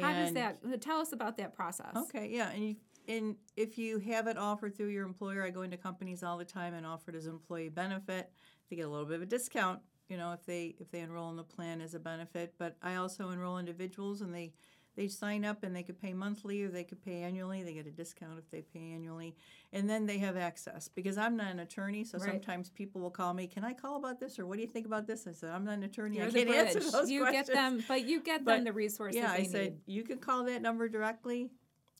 How 0.00 0.12
does 0.12 0.32
that 0.32 0.58
uh, 0.66 0.76
tell 0.76 1.00
us 1.00 1.12
about 1.12 1.36
that 1.38 1.54
process? 1.54 1.94
Okay, 1.96 2.28
yeah. 2.30 2.50
And 2.50 2.68
you, 2.68 2.76
and 3.06 3.36
if 3.56 3.78
you 3.78 3.98
have 4.00 4.26
it 4.26 4.36
offered 4.36 4.76
through 4.76 4.88
your 4.88 5.04
employer, 5.04 5.44
I 5.44 5.50
go 5.50 5.62
into 5.62 5.76
companies 5.76 6.22
all 6.22 6.36
the 6.36 6.44
time 6.44 6.74
and 6.74 6.84
offer 6.84 7.10
it 7.10 7.16
as 7.16 7.26
employee 7.26 7.68
benefit. 7.68 8.30
They 8.68 8.76
get 8.76 8.86
a 8.86 8.88
little 8.88 9.06
bit 9.06 9.16
of 9.16 9.22
a 9.22 9.26
discount, 9.26 9.80
you 10.08 10.16
know, 10.16 10.32
if 10.32 10.44
they 10.44 10.74
if 10.80 10.90
they 10.90 11.00
enroll 11.00 11.30
in 11.30 11.36
the 11.36 11.44
plan 11.44 11.80
as 11.80 11.94
a 11.94 12.00
benefit. 12.00 12.54
But 12.58 12.76
I 12.82 12.96
also 12.96 13.30
enroll 13.30 13.58
individuals 13.58 14.20
and 14.20 14.34
they 14.34 14.52
they 14.96 15.08
sign 15.08 15.44
up 15.44 15.62
and 15.62 15.74
they 15.74 15.82
could 15.82 16.00
pay 16.00 16.12
monthly 16.12 16.62
or 16.62 16.68
they 16.68 16.84
could 16.84 17.04
pay 17.04 17.22
annually. 17.22 17.62
They 17.62 17.74
get 17.74 17.86
a 17.86 17.90
discount 17.90 18.38
if 18.38 18.50
they 18.50 18.62
pay 18.62 18.92
annually. 18.92 19.34
And 19.72 19.90
then 19.90 20.06
they 20.06 20.18
have 20.18 20.36
access 20.36 20.88
because 20.88 21.18
I'm 21.18 21.36
not 21.36 21.50
an 21.50 21.60
attorney, 21.60 22.04
so 22.04 22.18
right. 22.18 22.30
sometimes 22.30 22.70
people 22.70 23.00
will 23.00 23.10
call 23.10 23.34
me, 23.34 23.46
"Can 23.46 23.64
I 23.64 23.72
call 23.72 23.96
about 23.96 24.20
this?" 24.20 24.38
or 24.38 24.46
"What 24.46 24.56
do 24.56 24.62
you 24.62 24.68
think 24.68 24.86
about 24.86 25.06
this?" 25.06 25.26
I 25.26 25.32
said, 25.32 25.50
"I'm 25.50 25.64
not 25.64 25.74
an 25.74 25.84
attorney. 25.84 26.18
You're 26.18 26.28
I 26.28 26.30
can't 26.30 26.48
answer 26.48 26.80
those 26.90 27.10
you 27.10 27.20
questions." 27.20 27.48
get 27.48 27.54
them, 27.54 27.84
but 27.88 28.06
you 28.06 28.20
get 28.20 28.44
but, 28.44 28.56
them 28.56 28.64
the 28.64 28.72
resources. 28.72 29.16
Yeah, 29.16 29.32
I 29.32 29.42
said 29.42 29.80
you 29.86 30.04
can 30.04 30.18
call 30.18 30.44
that 30.44 30.62
number 30.62 30.88
directly 30.88 31.50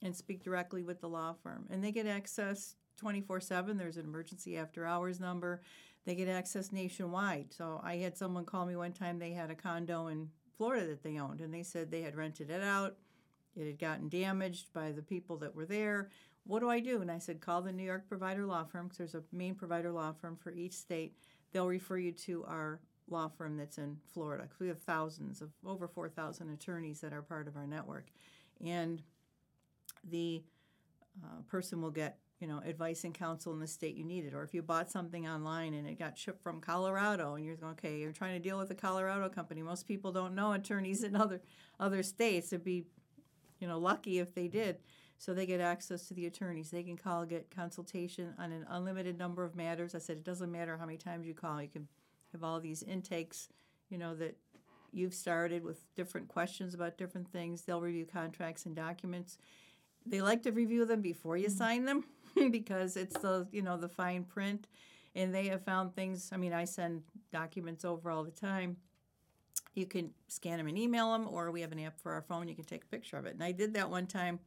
and 0.03 0.15
speak 0.15 0.43
directly 0.45 0.83
with 0.83 1.01
the 1.01 1.09
law 1.09 1.35
firm, 1.43 1.67
and 1.71 1.83
they 1.83 1.91
get 1.91 2.07
access 2.07 2.77
24/7. 2.97 3.77
There's 3.77 3.97
an 3.97 4.05
emergency 4.05 4.57
after 4.57 4.87
hours 4.87 5.19
number. 5.19 5.63
They 6.05 6.15
get 6.15 6.29
access 6.29 6.71
nationwide. 6.71 7.53
So 7.53 7.81
I 7.83 7.97
had 7.97 8.17
someone 8.17 8.45
call 8.45 8.67
me 8.67 8.77
one 8.77 8.93
time. 8.93 9.19
They 9.19 9.33
had 9.33 9.51
a 9.51 9.55
condo 9.55 10.09
in 10.09 10.31
Florida 10.57 10.87
that 10.87 11.03
they 11.03 11.19
owned, 11.19 11.41
and 11.41 11.53
they 11.53 11.63
said 11.63 11.91
they 11.91 12.03
had 12.03 12.17
rented 12.17 12.51
it 12.51 12.63
out 12.63 12.97
it 13.57 13.67
had 13.67 13.79
gotten 13.79 14.09
damaged 14.09 14.73
by 14.73 14.93
the 14.93 15.03
people 15.03 15.37
that 15.39 15.55
were 15.55 15.67
there. 15.67 16.11
What 16.45 16.61
do 16.61 16.69
I 16.69 16.81
do? 16.81 17.01
And 17.01 17.11
I 17.11 17.19
said, 17.19 17.41
call 17.41 17.63
the 17.63 17.73
New 17.73 17.85
York 17.85 18.09
provider 18.09 18.45
law 18.45 18.65
firm 18.65 18.87
because 18.89 18.99
there's 18.99 19.15
a 19.15 19.23
main 19.33 19.55
provider 19.55 19.91
law 19.93 20.13
firm 20.13 20.37
for 20.37 20.53
each 20.53 20.75
state. 20.75 21.17
They'll 21.53 21.69
refer 21.69 21.99
you 21.99 22.13
to 22.13 22.45
our 22.47 22.81
law 23.09 23.29
firm 23.29 23.57
that's 23.57 23.79
in 23.79 23.99
Florida. 24.13 24.45
'cause 24.47 24.61
we 24.61 24.69
have 24.69 24.81
thousands 24.83 25.41
of 25.41 25.53
over 25.65 25.87
4,000 25.87 26.51
attorneys 26.51 27.01
that 27.01 27.13
are 27.13 27.23
part 27.23 27.49
of 27.49 27.57
our 27.57 27.67
network. 27.67 28.11
And 28.61 29.03
the 30.03 30.43
uh, 31.23 31.43
person 31.47 31.81
will 31.81 31.91
get 31.91 32.19
you 32.41 32.47
know 32.47 32.61
advice 32.65 33.05
and 33.05 33.15
counsel 33.15 33.53
in 33.53 33.61
the 33.61 33.67
state 33.67 33.95
you 33.95 34.05
needed. 34.05 34.35
or 34.35 34.43
if 34.43 34.53
you 34.53 34.63
bought 34.63 34.91
something 34.91 35.29
online 35.29 35.75
and 35.75 35.89
it 35.89 35.99
got 35.99 36.19
shipped 36.19 36.43
from 36.43 36.61
colorado 36.61 37.35
and 37.35 37.45
you're 37.45 37.57
going 37.57 37.73
okay 37.73 37.99
you're 37.99 38.13
trying 38.13 38.35
to 38.35 38.49
deal 38.49 38.59
with 38.59 38.71
a 38.71 38.75
colorado 38.75 39.29
company. 39.29 39.63
Most 39.63 39.87
people 39.87 40.13
don't 40.13 40.35
know 40.35 40.53
attorneys 40.53 41.03
in 41.05 41.17
other 41.17 41.41
other 41.79 42.03
states. 42.03 42.53
It'd 42.53 42.65
be 42.65 42.85
you 43.61 43.69
know 43.69 43.79
lucky 43.79 44.19
if 44.19 44.35
they 44.35 44.49
did. 44.49 44.79
So 45.17 45.33
they 45.33 45.47
get 45.47 45.61
access 45.61 46.09
to 46.09 46.15
the 46.15 46.27
attorneys. 46.27 46.71
They 46.71 46.83
can 46.83 46.97
call 46.97 47.25
get 47.25 47.51
consultation 47.55 48.35
on 48.39 48.53
an 48.53 48.67
unlimited 48.69 49.17
number 49.17 49.45
of 49.45 49.55
matters. 49.55 49.95
I 49.95 49.99
said 49.99 50.19
it 50.19 50.25
doesn't 50.25 50.51
matter 50.51 50.77
how 50.77 50.87
many 50.87 50.99
times 50.99 51.27
you 51.27 51.35
call. 51.35 51.63
You 51.63 51.69
can 51.69 51.89
have 52.33 52.43
all 52.43 52.61
these 52.61 52.83
intakes 52.83 53.49
you 53.91 53.99
know 53.99 54.15
that 54.17 54.37
you've 54.93 55.15
started 55.15 55.65
with 55.65 55.93
different 55.95 56.29
questions 56.29 56.75
about 56.75 56.99
different 56.99 57.29
things. 57.29 57.63
They'll 57.63 57.81
review 57.81 58.07
contracts 58.07 58.67
and 58.67 58.75
documents. 58.75 59.39
They 60.07 60.21
like 60.21 60.43
to 60.43 60.53
review 60.53 60.85
them 60.85 61.01
before 61.01 61.37
you 61.37 61.47
mm-hmm. 61.47 61.57
sign 61.57 61.85
them 61.85 62.05
because 62.51 62.97
it's 62.97 63.19
the 63.19 63.47
you 63.53 63.63
know 63.63 63.77
the 63.77 63.89
fine 63.89 64.25
print 64.25 64.67
and 65.15 65.35
they 65.35 65.47
have 65.47 65.65
found 65.65 65.95
things 65.95 66.31
i 66.33 66.37
mean 66.37 66.53
i 66.53 66.65
send 66.65 67.03
documents 67.35 67.85
over 67.85 68.11
all 68.11 68.25
the 68.25 68.31
time. 68.31 68.77
You 69.75 69.87
can 69.87 70.11
scan 70.29 70.59
them 70.59 70.69
and 70.69 70.79
email 70.79 71.13
them 71.13 71.27
or 71.29 71.51
we 71.51 71.61
have 71.63 71.73
an 71.73 71.81
app 71.81 72.01
for 72.01 72.13
our 72.13 72.23
phone 72.23 72.49
you 72.49 72.55
can 72.55 72.65
take 72.65 72.85
a 72.85 72.87
picture 72.87 73.17
of 73.17 73.27
it. 73.27 73.35
And 73.35 73.43
i 73.43 73.53
did 73.53 73.75
that 73.75 73.91
one 73.91 74.07
time. 74.07 74.39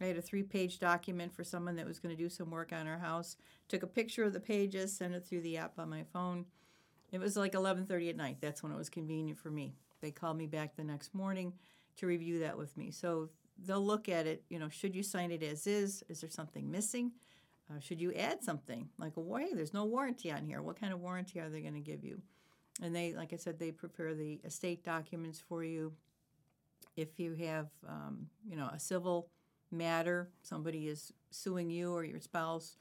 I 0.00 0.04
had 0.04 0.16
a 0.16 0.22
three 0.22 0.44
page 0.44 0.78
document 0.78 1.34
for 1.34 1.42
someone 1.42 1.74
that 1.76 1.86
was 1.86 1.98
going 1.98 2.14
to 2.14 2.22
do 2.22 2.28
some 2.28 2.50
work 2.50 2.72
on 2.72 2.86
our 2.86 2.98
house 2.98 3.36
took 3.66 3.82
a 3.82 3.86
picture 3.86 4.24
of 4.24 4.32
the 4.32 4.40
pages 4.40 4.94
sent 4.94 5.14
it 5.14 5.26
through 5.26 5.40
the 5.40 5.56
app 5.56 5.78
on 5.78 5.88
my 5.88 6.04
phone. 6.12 6.44
It 7.10 7.18
was 7.18 7.36
like 7.36 7.54
11:30 7.54 8.10
at 8.10 8.16
night 8.16 8.36
that's 8.40 8.62
when 8.62 8.70
it 8.72 8.78
was 8.78 8.90
convenient 8.90 9.38
for 9.38 9.50
me. 9.50 9.74
They 10.02 10.10
called 10.10 10.36
me 10.36 10.46
back 10.46 10.76
the 10.76 10.84
next 10.84 11.14
morning 11.14 11.54
to 11.96 12.06
review 12.06 12.38
that 12.40 12.56
with 12.58 12.76
me. 12.76 12.90
So 12.90 13.30
they'll 13.64 13.84
look 13.84 14.08
at 14.08 14.26
it, 14.26 14.44
you 14.48 14.58
know, 14.58 14.68
should 14.68 14.94
you 14.94 15.02
sign 15.02 15.30
it 15.30 15.42
as 15.42 15.66
is? 15.66 16.04
Is 16.08 16.20
there 16.20 16.30
something 16.30 16.70
missing? 16.70 17.12
Uh, 17.70 17.80
should 17.80 18.00
you 18.00 18.12
add 18.14 18.42
something? 18.42 18.88
Like, 18.98 19.12
well, 19.16 19.40
hey, 19.40 19.52
there's 19.52 19.74
no 19.74 19.84
warranty 19.84 20.32
on 20.32 20.44
here. 20.44 20.62
What 20.62 20.80
kind 20.80 20.92
of 20.92 21.00
warranty 21.00 21.38
are 21.40 21.50
they 21.50 21.60
going 21.60 21.74
to 21.74 21.80
give 21.80 22.02
you? 22.02 22.20
And 22.82 22.94
they, 22.94 23.12
like 23.14 23.32
I 23.32 23.36
said, 23.36 23.58
they 23.58 23.72
prepare 23.72 24.14
the 24.14 24.40
estate 24.44 24.84
documents 24.84 25.42
for 25.46 25.64
you. 25.64 25.92
If 26.96 27.18
you 27.18 27.34
have, 27.34 27.68
um, 27.86 28.28
you 28.48 28.56
know, 28.56 28.70
a 28.72 28.78
civil 28.78 29.28
matter, 29.70 30.30
somebody 30.42 30.88
is 30.88 31.12
suing 31.30 31.70
you 31.70 31.92
or 31.92 32.04
your 32.04 32.20
spouse, 32.20 32.76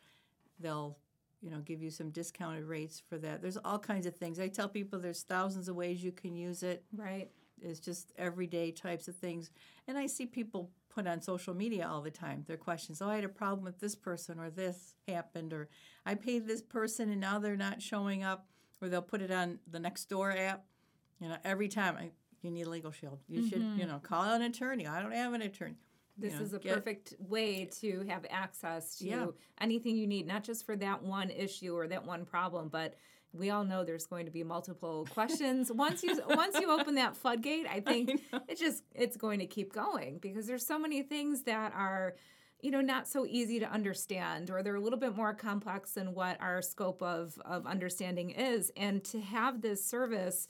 they'll, 0.60 0.98
you 1.41 1.50
know, 1.50 1.60
give 1.60 1.81
you 1.81 1.89
some 1.89 2.10
discounted 2.12 2.63
rates 2.63 3.01
for 3.10 3.17
that. 3.17 3.41
There's 3.41 3.57
all 3.57 3.79
kinds 3.79 4.05
of 4.05 4.15
things. 4.15 4.39
I 4.39 4.48
tell 4.48 4.69
people 4.69 5.00
there's 5.00 5.24
thousands 5.24 5.67
of 5.67 5.75
ways 5.75 6.03
you 6.03 6.12
can 6.12 6.36
use 6.36 6.63
it. 6.63 6.84
Right. 6.96 7.29
It's 7.61 7.79
just 7.79 8.13
everyday 8.17 8.71
types 8.71 9.07
of 9.07 9.15
things. 9.15 9.49
And 9.87 9.97
I 9.97 10.07
see 10.07 10.25
people 10.25 10.69
put 10.89 11.07
on 11.07 11.21
social 11.21 11.53
media 11.53 11.87
all 11.87 12.01
the 12.01 12.11
time 12.11 12.43
their 12.47 12.57
questions. 12.57 13.01
Oh, 13.01 13.09
I 13.09 13.15
had 13.15 13.23
a 13.23 13.29
problem 13.29 13.63
with 13.63 13.79
this 13.79 13.95
person, 13.95 14.39
or 14.39 14.49
this 14.49 14.95
happened, 15.07 15.53
or 15.53 15.69
I 16.05 16.15
paid 16.15 16.47
this 16.47 16.61
person 16.61 17.09
and 17.09 17.21
now 17.21 17.39
they're 17.39 17.55
not 17.55 17.81
showing 17.81 18.23
up, 18.23 18.47
or 18.81 18.89
they'll 18.89 19.01
put 19.01 19.21
it 19.21 19.31
on 19.31 19.59
the 19.69 19.79
next 19.79 20.05
door 20.05 20.31
app. 20.31 20.65
You 21.19 21.29
know, 21.29 21.37
every 21.43 21.67
time 21.67 21.95
I, 21.97 22.11
you 22.41 22.51
need 22.51 22.67
a 22.67 22.69
legal 22.69 22.91
shield. 22.91 23.19
You 23.27 23.47
should, 23.47 23.59
you 23.59 23.67
mm-hmm. 23.67 23.87
know, 23.87 23.99
call 23.99 24.23
an 24.23 24.41
attorney. 24.41 24.87
I 24.87 25.01
don't 25.01 25.11
have 25.11 25.33
an 25.33 25.41
attorney. 25.41 25.75
This 26.17 26.33
You 26.33 26.39
know, 26.39 26.45
is 26.45 26.53
a 26.53 26.59
get- 26.59 26.73
perfect 26.73 27.13
way 27.19 27.65
to 27.81 28.05
have 28.07 28.25
access 28.29 28.97
to 28.97 29.05
Yeah. 29.05 29.27
anything 29.59 29.97
you 29.97 30.07
need, 30.07 30.25
not 30.25 30.43
just 30.43 30.65
for 30.65 30.75
that 30.77 31.03
one 31.03 31.29
issue 31.29 31.75
or 31.75 31.87
that 31.87 32.05
one 32.05 32.25
problem, 32.25 32.69
but 32.69 32.95
we 33.34 33.50
all 33.50 33.63
know 33.63 33.84
there's 33.84 34.05
going 34.05 34.25
to 34.25 34.31
be 34.31 34.43
multiple 34.43 35.07
questions. 35.12 35.72
once 35.72 36.03
you 36.03 36.19
once 36.29 36.60
you 36.60 36.72
open 36.72 36.96
that 36.96 37.15
floodgate, 37.15 37.67
I 37.67 37.79
think 37.81 38.22
it 38.48 38.57
just 38.57 38.84
it's 38.93 39.17
going 39.17 39.39
to 39.39 39.46
keep 39.46 39.74
going 39.74 40.19
because 40.19 40.48
there's 40.48 40.65
so 40.65 40.79
many 40.79 41.03
things 41.03 41.43
that 41.43 41.74
are 41.74 42.15
you 42.62 42.72
know 42.72 42.81
not 42.81 43.07
so 43.07 43.25
easy 43.25 43.60
to 43.60 43.69
understand 43.69 44.50
or 44.50 44.63
they're 44.63 44.75
a 44.75 44.81
little 44.81 45.00
bit 45.00 45.15
more 45.15 45.34
complex 45.34 45.91
than 45.91 46.13
what 46.13 46.41
our 46.41 46.62
scope 46.62 47.01
of 47.01 47.38
of 47.46 47.65
understanding 47.65 48.31
is. 48.31 48.72
And 48.75 49.03
to 49.05 49.22
have 49.22 49.62
this 49.62 49.84
service 49.86 50.48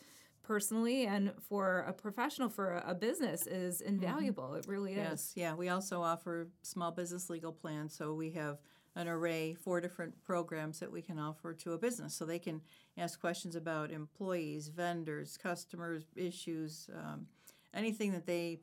personally 0.47 1.05
and 1.05 1.33
for 1.49 1.79
a 1.87 1.93
professional 1.93 2.47
for 2.47 2.81
a, 2.85 2.95
business 2.95 3.45
is 3.45 3.79
mm-hmm. 3.81 3.89
invaluable. 3.95 4.55
It 4.55 4.65
really 4.65 4.93
is. 4.93 4.97
Yes, 4.97 5.33
yeah. 5.35 5.53
We 5.53 5.67
also 5.69 6.01
offer 6.01 6.47
small 6.61 6.91
business 6.91 7.29
legal 7.29 7.51
plans, 7.51 7.93
so 7.93 8.13
we 8.13 8.31
have 8.31 8.57
an 8.97 9.07
array, 9.07 9.53
four 9.53 9.79
different 9.79 10.23
programs 10.23 10.79
that 10.79 10.91
we 10.91 11.01
can 11.03 11.19
offer 11.19 11.53
to 11.53 11.73
a 11.73 11.77
business, 11.77 12.15
so 12.15 12.25
they 12.25 12.39
can 12.39 12.61
ask 12.97 13.21
questions 13.21 13.55
about 13.55 13.91
employees, 13.91 14.69
vendors, 14.69 15.37
customers, 15.37 16.03
issues, 16.15 16.89
um, 16.95 17.27
anything 17.75 18.11
that 18.11 18.25
they 18.25 18.59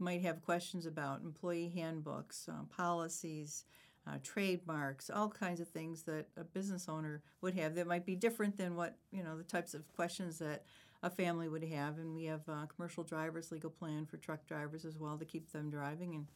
might 0.00 0.22
have 0.22 0.44
questions 0.44 0.86
about, 0.86 1.22
employee 1.22 1.72
handbooks, 1.74 2.48
uh, 2.48 2.64
policies. 2.76 3.64
Uh, 4.08 4.18
trademarks, 4.22 5.10
all 5.10 5.28
kinds 5.28 5.58
of 5.58 5.66
things 5.66 6.04
that 6.04 6.28
a 6.36 6.44
business 6.44 6.88
owner 6.88 7.24
would 7.40 7.54
have 7.54 7.74
that 7.74 7.88
might 7.88 8.06
be 8.06 8.14
different 8.14 8.56
than 8.56 8.76
what 8.76 8.96
you 9.10 9.20
know 9.20 9.36
the 9.36 9.42
types 9.42 9.74
of 9.74 9.82
questions 9.96 10.38
that 10.38 10.62
a 11.02 11.10
family 11.10 11.48
would 11.48 11.64
have. 11.64 11.98
And 11.98 12.14
we 12.14 12.26
have 12.26 12.46
a 12.48 12.68
commercial 12.72 13.02
drivers 13.02 13.50
legal 13.50 13.68
plan 13.68 14.06
for 14.06 14.16
truck 14.16 14.46
drivers 14.46 14.84
as 14.84 14.96
well 14.96 15.18
to 15.18 15.24
keep 15.24 15.50
them 15.50 15.70
driving 15.70 16.14
and 16.14 16.26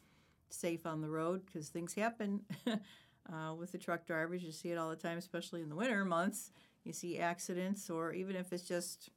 safe 0.48 0.86
on 0.86 1.00
the 1.00 1.08
road 1.08 1.46
because 1.46 1.68
things 1.68 1.94
happen 1.94 2.40
uh, 3.28 3.54
with 3.54 3.72
the 3.72 3.78
truck 3.78 4.06
drivers. 4.06 4.42
You 4.42 4.52
see 4.52 4.70
it 4.70 4.78
all 4.78 4.90
the 4.90 4.96
time, 4.96 5.18
especially 5.18 5.62
in 5.62 5.68
the 5.68 5.76
winter 5.76 6.04
months. 6.04 6.52
You 6.84 6.92
see 6.92 7.18
accidents, 7.18 7.90
or 7.90 8.12
even 8.12 8.36
if 8.36 8.52
it's 8.52 8.66
just 8.66 9.10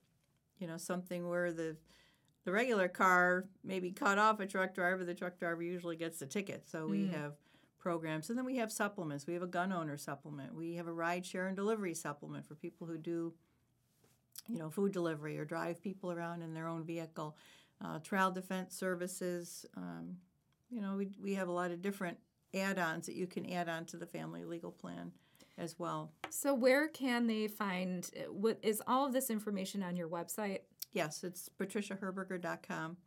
you 0.60 0.68
know 0.68 0.78
something 0.78 1.28
where 1.28 1.52
the 1.52 1.78
the 2.46 2.52
regular 2.52 2.88
car 2.88 3.46
maybe 3.64 3.92
cut 3.92 4.18
off 4.18 4.40
a 4.40 4.46
truck 4.46 4.76
driver, 4.76 5.06
the 5.06 5.14
truck 5.14 5.40
driver 5.40 5.64
usually 5.64 5.96
gets 5.96 6.20
the 6.20 6.26
ticket. 6.26 6.68
So 6.68 6.88
we 6.88 7.08
have 7.08 7.34
programs, 7.80 8.30
and 8.30 8.38
then 8.38 8.46
we 8.46 8.58
have 8.58 8.72
supplements. 8.72 9.26
We 9.26 9.34
have 9.34 9.44
a 9.44 9.48
gun 9.48 9.72
owner 9.72 9.98
supplement. 9.98 10.54
We 10.54 10.76
have 10.76 10.88
a 10.88 10.94
ride 10.94 11.26
share 11.26 11.48
and 11.48 11.56
delivery 11.56 11.94
supplement 11.94 12.46
for 12.46 12.56
people 12.56 12.86
who 12.86 12.98
do 12.98 13.34
you 14.48 14.60
know, 14.60 14.70
food 14.70 14.92
delivery 14.92 15.38
or 15.40 15.46
drive 15.46 15.82
people 15.82 16.12
around 16.12 16.42
in 16.42 16.54
their 16.54 16.68
own 16.68 16.84
vehicle, 16.84 17.38
uh, 17.84 18.00
trial 18.00 18.32
defense 18.32 18.76
services. 18.76 19.66
Um, 19.78 20.18
you 20.70 20.82
know, 20.82 20.96
we, 20.96 21.12
we 21.22 21.36
have 21.36 21.48
a 21.48 21.52
lot 21.52 21.72
of 21.72 21.82
different 21.82 22.18
add-ons 22.54 23.06
that 23.08 23.16
you 23.16 23.28
can 23.28 23.52
add 23.52 23.70
on 23.70 23.86
to 23.86 23.98
the 23.98 24.06
family 24.06 24.44
legal 24.44 24.72
plan 24.72 25.12
as 25.58 25.78
well. 25.78 26.12
So 26.30 26.54
where 26.54 26.88
can 26.88 27.28
they 27.28 27.48
find 27.48 28.10
what 28.30 28.60
is 28.62 28.82
all 28.88 29.06
of 29.06 29.14
this 29.14 29.30
information 29.30 29.84
on 29.84 29.96
your 29.96 30.08
website? 30.08 30.60
Yes, 30.92 31.24
it's 31.24 31.50
patriciaherberger.com. 31.60 32.98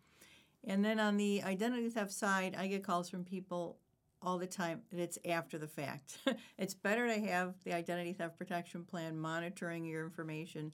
And 0.65 0.85
then 0.85 0.99
on 0.99 1.17
the 1.17 1.43
identity 1.43 1.89
theft 1.91 2.13
side, 2.13 2.57
I 2.59 2.67
get 2.67 2.85
calls 2.85 3.09
from 3.09 3.25
people 3.25 3.79
all 4.23 4.39
the 4.39 4.47
time 4.47 4.83
and 4.91 5.01
it's 5.01 5.19
after 5.25 5.59
the 5.59 5.69
fact. 5.69 6.19
it's 6.59 6.75
better 6.75 7.07
to 7.07 7.21
have 7.27 7.55
the 7.65 7.73
identity 7.73 8.13
theft 8.13 8.37
protection 8.37 8.85
plan 8.85 9.17
monitoring 9.17 9.85
your 9.85 10.05
information 10.05 10.73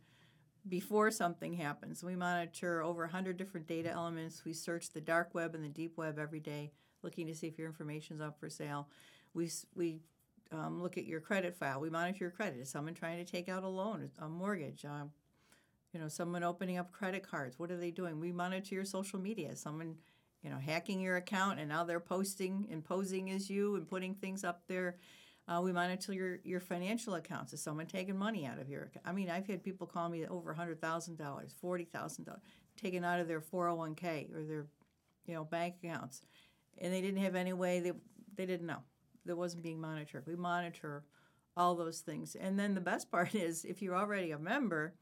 before 0.68 1.10
something 1.10 1.54
happens. 1.54 2.04
We 2.04 2.16
monitor 2.16 2.82
over 2.82 3.02
100 3.02 3.36
different 3.36 3.66
data 3.66 3.90
elements. 3.90 4.44
We 4.44 4.52
search 4.52 4.90
the 4.90 5.00
dark 5.00 5.34
web 5.34 5.54
and 5.54 5.64
the 5.64 5.68
deep 5.68 5.96
web 5.96 6.18
every 6.18 6.40
day, 6.40 6.72
looking 7.02 7.26
to 7.26 7.34
see 7.34 7.46
if 7.46 7.58
your 7.58 7.66
information's 7.66 8.20
up 8.20 8.38
for 8.38 8.48
sale. 8.48 8.88
We, 9.34 9.50
we 9.74 10.00
um, 10.50 10.82
look 10.82 10.98
at 10.98 11.04
your 11.04 11.20
credit 11.20 11.56
file. 11.56 11.80
We 11.80 11.90
monitor 11.90 12.18
your 12.20 12.30
credit. 12.30 12.60
Is 12.60 12.70
someone 12.70 12.94
trying 12.94 13.24
to 13.24 13.30
take 13.30 13.48
out 13.48 13.62
a 13.62 13.68
loan, 13.68 14.10
a 14.18 14.28
mortgage? 14.28 14.84
Um, 14.84 15.10
you 15.92 16.00
know, 16.00 16.08
someone 16.08 16.42
opening 16.42 16.78
up 16.78 16.90
credit 16.92 17.22
cards. 17.22 17.58
What 17.58 17.70
are 17.70 17.76
they 17.76 17.90
doing? 17.90 18.18
We 18.18 18.32
monitor 18.32 18.74
your 18.74 18.84
social 18.84 19.18
media. 19.18 19.54
Someone, 19.56 19.96
you 20.42 20.50
know, 20.50 20.58
hacking 20.58 21.00
your 21.00 21.16
account 21.16 21.60
and 21.60 21.68
now 21.68 21.84
they're 21.84 22.00
posting 22.00 22.66
and 22.70 22.84
posing 22.84 23.30
as 23.30 23.50
you 23.50 23.76
and 23.76 23.86
putting 23.86 24.14
things 24.14 24.44
up 24.44 24.62
there. 24.68 24.96
Uh, 25.48 25.60
we 25.62 25.72
monitor 25.72 26.12
your, 26.12 26.38
your 26.44 26.60
financial 26.60 27.14
accounts. 27.14 27.52
Is 27.52 27.60
someone 27.60 27.86
taking 27.86 28.16
money 28.16 28.46
out 28.46 28.58
of 28.58 28.68
your 28.68 28.84
account? 28.84 29.04
I 29.04 29.12
mean, 29.12 29.28
I've 29.28 29.46
had 29.46 29.62
people 29.62 29.86
call 29.86 30.08
me 30.08 30.24
over 30.26 30.54
$100,000, 30.54 30.78
$40,000 31.18 32.38
taken 32.76 33.04
out 33.04 33.20
of 33.20 33.28
their 33.28 33.40
401k 33.40 34.34
or 34.34 34.42
their, 34.44 34.66
you 35.26 35.34
know, 35.34 35.44
bank 35.44 35.76
accounts. 35.82 36.22
And 36.78 36.92
they 36.92 37.00
didn't 37.00 37.22
have 37.22 37.34
any 37.34 37.52
way, 37.52 37.80
they, 37.80 37.92
they 38.36 38.46
didn't 38.46 38.66
know. 38.66 38.82
That 39.26 39.36
wasn't 39.36 39.62
being 39.62 39.80
monitored. 39.80 40.26
We 40.26 40.34
monitor 40.36 41.04
all 41.56 41.74
those 41.74 42.00
things. 42.00 42.34
And 42.34 42.58
then 42.58 42.74
the 42.74 42.80
best 42.80 43.10
part 43.10 43.34
is 43.34 43.64
if 43.64 43.82
you're 43.82 43.96
already 43.96 44.30
a 44.32 44.38
member 44.38 44.94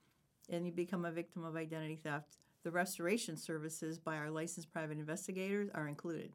and 0.48 0.66
you 0.66 0.72
become 0.72 1.04
a 1.04 1.10
victim 1.10 1.44
of 1.44 1.56
identity 1.56 1.96
theft, 2.02 2.36
the 2.62 2.70
restoration 2.70 3.36
services 3.36 3.98
by 3.98 4.16
our 4.16 4.30
licensed 4.30 4.70
private 4.72 4.98
investigators 4.98 5.70
are 5.74 5.88
included. 5.88 6.32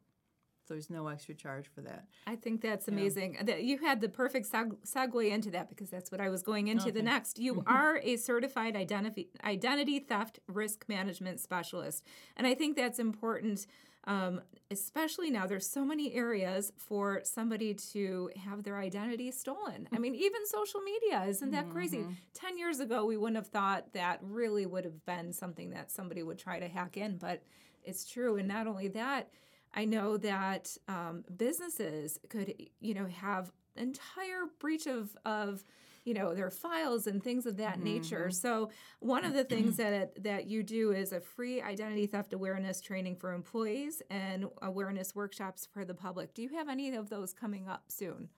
So 0.66 0.74
there's 0.74 0.90
no 0.90 1.06
extra 1.06 1.32
charge 1.32 1.68
for 1.72 1.80
that. 1.82 2.06
I 2.26 2.34
think 2.34 2.60
that's 2.60 2.88
amazing. 2.88 3.36
Uh, 3.38 3.44
that 3.44 3.62
You 3.62 3.78
had 3.78 4.00
the 4.00 4.08
perfect 4.08 4.50
seg- 4.50 4.76
segue 4.84 5.30
into 5.30 5.52
that 5.52 5.68
because 5.68 5.90
that's 5.90 6.10
what 6.10 6.20
I 6.20 6.28
was 6.28 6.42
going 6.42 6.66
into 6.66 6.90
the 6.90 7.02
next. 7.02 7.38
You 7.38 7.62
are 7.68 8.00
a 8.02 8.16
certified 8.16 8.74
identity 8.74 9.28
identity 9.44 10.00
theft 10.00 10.40
risk 10.48 10.84
management 10.88 11.38
specialist, 11.38 12.04
and 12.36 12.48
I 12.48 12.54
think 12.54 12.76
that's 12.76 12.98
important 12.98 13.68
Um, 14.06 14.40
especially 14.70 15.30
now, 15.30 15.46
there's 15.46 15.68
so 15.68 15.84
many 15.84 16.14
areas 16.14 16.72
for 16.76 17.22
somebody 17.24 17.74
to 17.92 18.30
have 18.44 18.62
their 18.62 18.78
identity 18.78 19.30
stolen. 19.32 19.88
I 19.92 19.98
mean, 19.98 20.14
even 20.14 20.46
social 20.46 20.80
media, 20.80 21.24
isn't 21.24 21.50
that 21.50 21.70
crazy? 21.70 22.04
10 22.34 22.58
years 22.58 22.78
ago, 22.80 23.04
we 23.04 23.16
wouldn't 23.16 23.36
have 23.36 23.48
thought 23.48 23.92
that 23.94 24.20
really 24.22 24.64
would 24.64 24.84
have 24.84 25.04
been 25.06 25.32
something 25.32 25.70
that 25.70 25.90
somebody 25.90 26.22
would 26.22 26.38
try 26.38 26.60
to 26.60 26.68
hack 26.68 26.96
in, 26.96 27.16
but 27.16 27.42
it's 27.82 28.08
true. 28.08 28.36
And 28.36 28.46
not 28.46 28.66
only 28.66 28.88
that, 28.88 29.28
I 29.74 29.84
know 29.84 30.16
that 30.18 30.76
um, 30.88 31.24
businesses 31.36 32.18
could, 32.28 32.54
you 32.80 32.94
know, 32.94 33.06
have 33.06 33.50
entire 33.76 34.46
breach 34.58 34.86
of 34.86 35.16
of 35.24 35.64
you 36.06 36.14
know 36.14 36.34
their 36.34 36.50
files 36.50 37.06
and 37.06 37.22
things 37.22 37.44
of 37.44 37.58
that 37.58 37.80
nature. 37.82 38.28
Mm-hmm. 38.28 38.30
So 38.30 38.70
one 39.00 39.24
of 39.24 39.34
the 39.34 39.44
things 39.54 39.76
that 39.76 40.22
that 40.22 40.46
you 40.46 40.62
do 40.62 40.92
is 40.92 41.12
a 41.12 41.20
free 41.20 41.60
identity 41.60 42.06
theft 42.06 42.32
awareness 42.32 42.80
training 42.80 43.16
for 43.16 43.32
employees 43.32 44.00
and 44.08 44.46
awareness 44.62 45.14
workshops 45.14 45.68
for 45.70 45.84
the 45.84 45.94
public. 45.94 46.32
Do 46.32 46.42
you 46.42 46.50
have 46.50 46.68
any 46.68 46.94
of 46.94 47.10
those 47.10 47.34
coming 47.34 47.68
up 47.68 47.84
soon? 47.88 48.28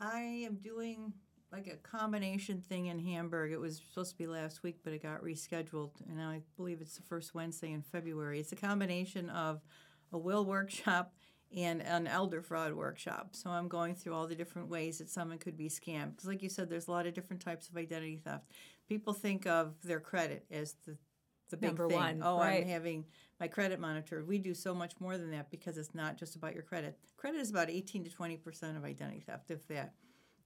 I 0.00 0.20
am 0.20 0.56
doing 0.56 1.12
like 1.52 1.66
a 1.66 1.76
combination 1.76 2.60
thing 2.60 2.86
in 2.86 2.98
Hamburg. 2.98 3.52
It 3.52 3.60
was 3.60 3.82
supposed 3.88 4.12
to 4.12 4.18
be 4.18 4.26
last 4.26 4.62
week, 4.62 4.78
but 4.82 4.92
it 4.92 5.02
got 5.02 5.22
rescheduled, 5.22 5.90
and 6.08 6.20
I 6.20 6.40
believe 6.56 6.80
it's 6.80 6.96
the 6.96 7.02
first 7.02 7.34
Wednesday 7.34 7.72
in 7.72 7.82
February. 7.82 8.40
It's 8.40 8.52
a 8.52 8.56
combination 8.56 9.28
of 9.30 9.60
a 10.12 10.18
will 10.18 10.44
workshop 10.44 11.14
and 11.56 11.82
an 11.82 12.06
elder 12.06 12.42
fraud 12.42 12.74
workshop. 12.74 13.30
So 13.32 13.50
I'm 13.50 13.68
going 13.68 13.94
through 13.94 14.14
all 14.14 14.26
the 14.26 14.34
different 14.34 14.68
ways 14.68 14.98
that 14.98 15.08
someone 15.08 15.38
could 15.38 15.56
be 15.56 15.68
scammed. 15.68 16.10
Because, 16.16 16.26
like 16.26 16.42
you 16.42 16.48
said, 16.48 16.68
there's 16.68 16.88
a 16.88 16.90
lot 16.90 17.06
of 17.06 17.14
different 17.14 17.42
types 17.42 17.68
of 17.68 17.76
identity 17.76 18.20
theft. 18.22 18.44
People 18.88 19.12
think 19.12 19.46
of 19.46 19.74
their 19.82 20.00
credit 20.00 20.44
as 20.50 20.74
the 20.86 20.96
the 21.50 21.56
big 21.56 21.70
Number 21.70 21.88
thing. 21.88 21.96
one, 21.96 22.22
oh, 22.22 22.38
right. 22.38 22.62
I'm 22.62 22.68
having 22.68 23.04
my 23.40 23.48
credit 23.48 23.80
monitored. 23.80 24.28
We 24.28 24.38
do 24.38 24.54
so 24.54 24.74
much 24.74 24.92
more 25.00 25.16
than 25.16 25.30
that 25.30 25.50
because 25.50 25.78
it's 25.78 25.94
not 25.94 26.18
just 26.18 26.36
about 26.36 26.52
your 26.52 26.62
credit. 26.62 26.98
Credit 27.16 27.38
is 27.38 27.50
about 27.50 27.70
18 27.70 28.04
to 28.04 28.10
20 28.10 28.36
percent 28.36 28.76
of 28.76 28.84
identity 28.84 29.20
theft, 29.20 29.50
if 29.50 29.66
that. 29.68 29.94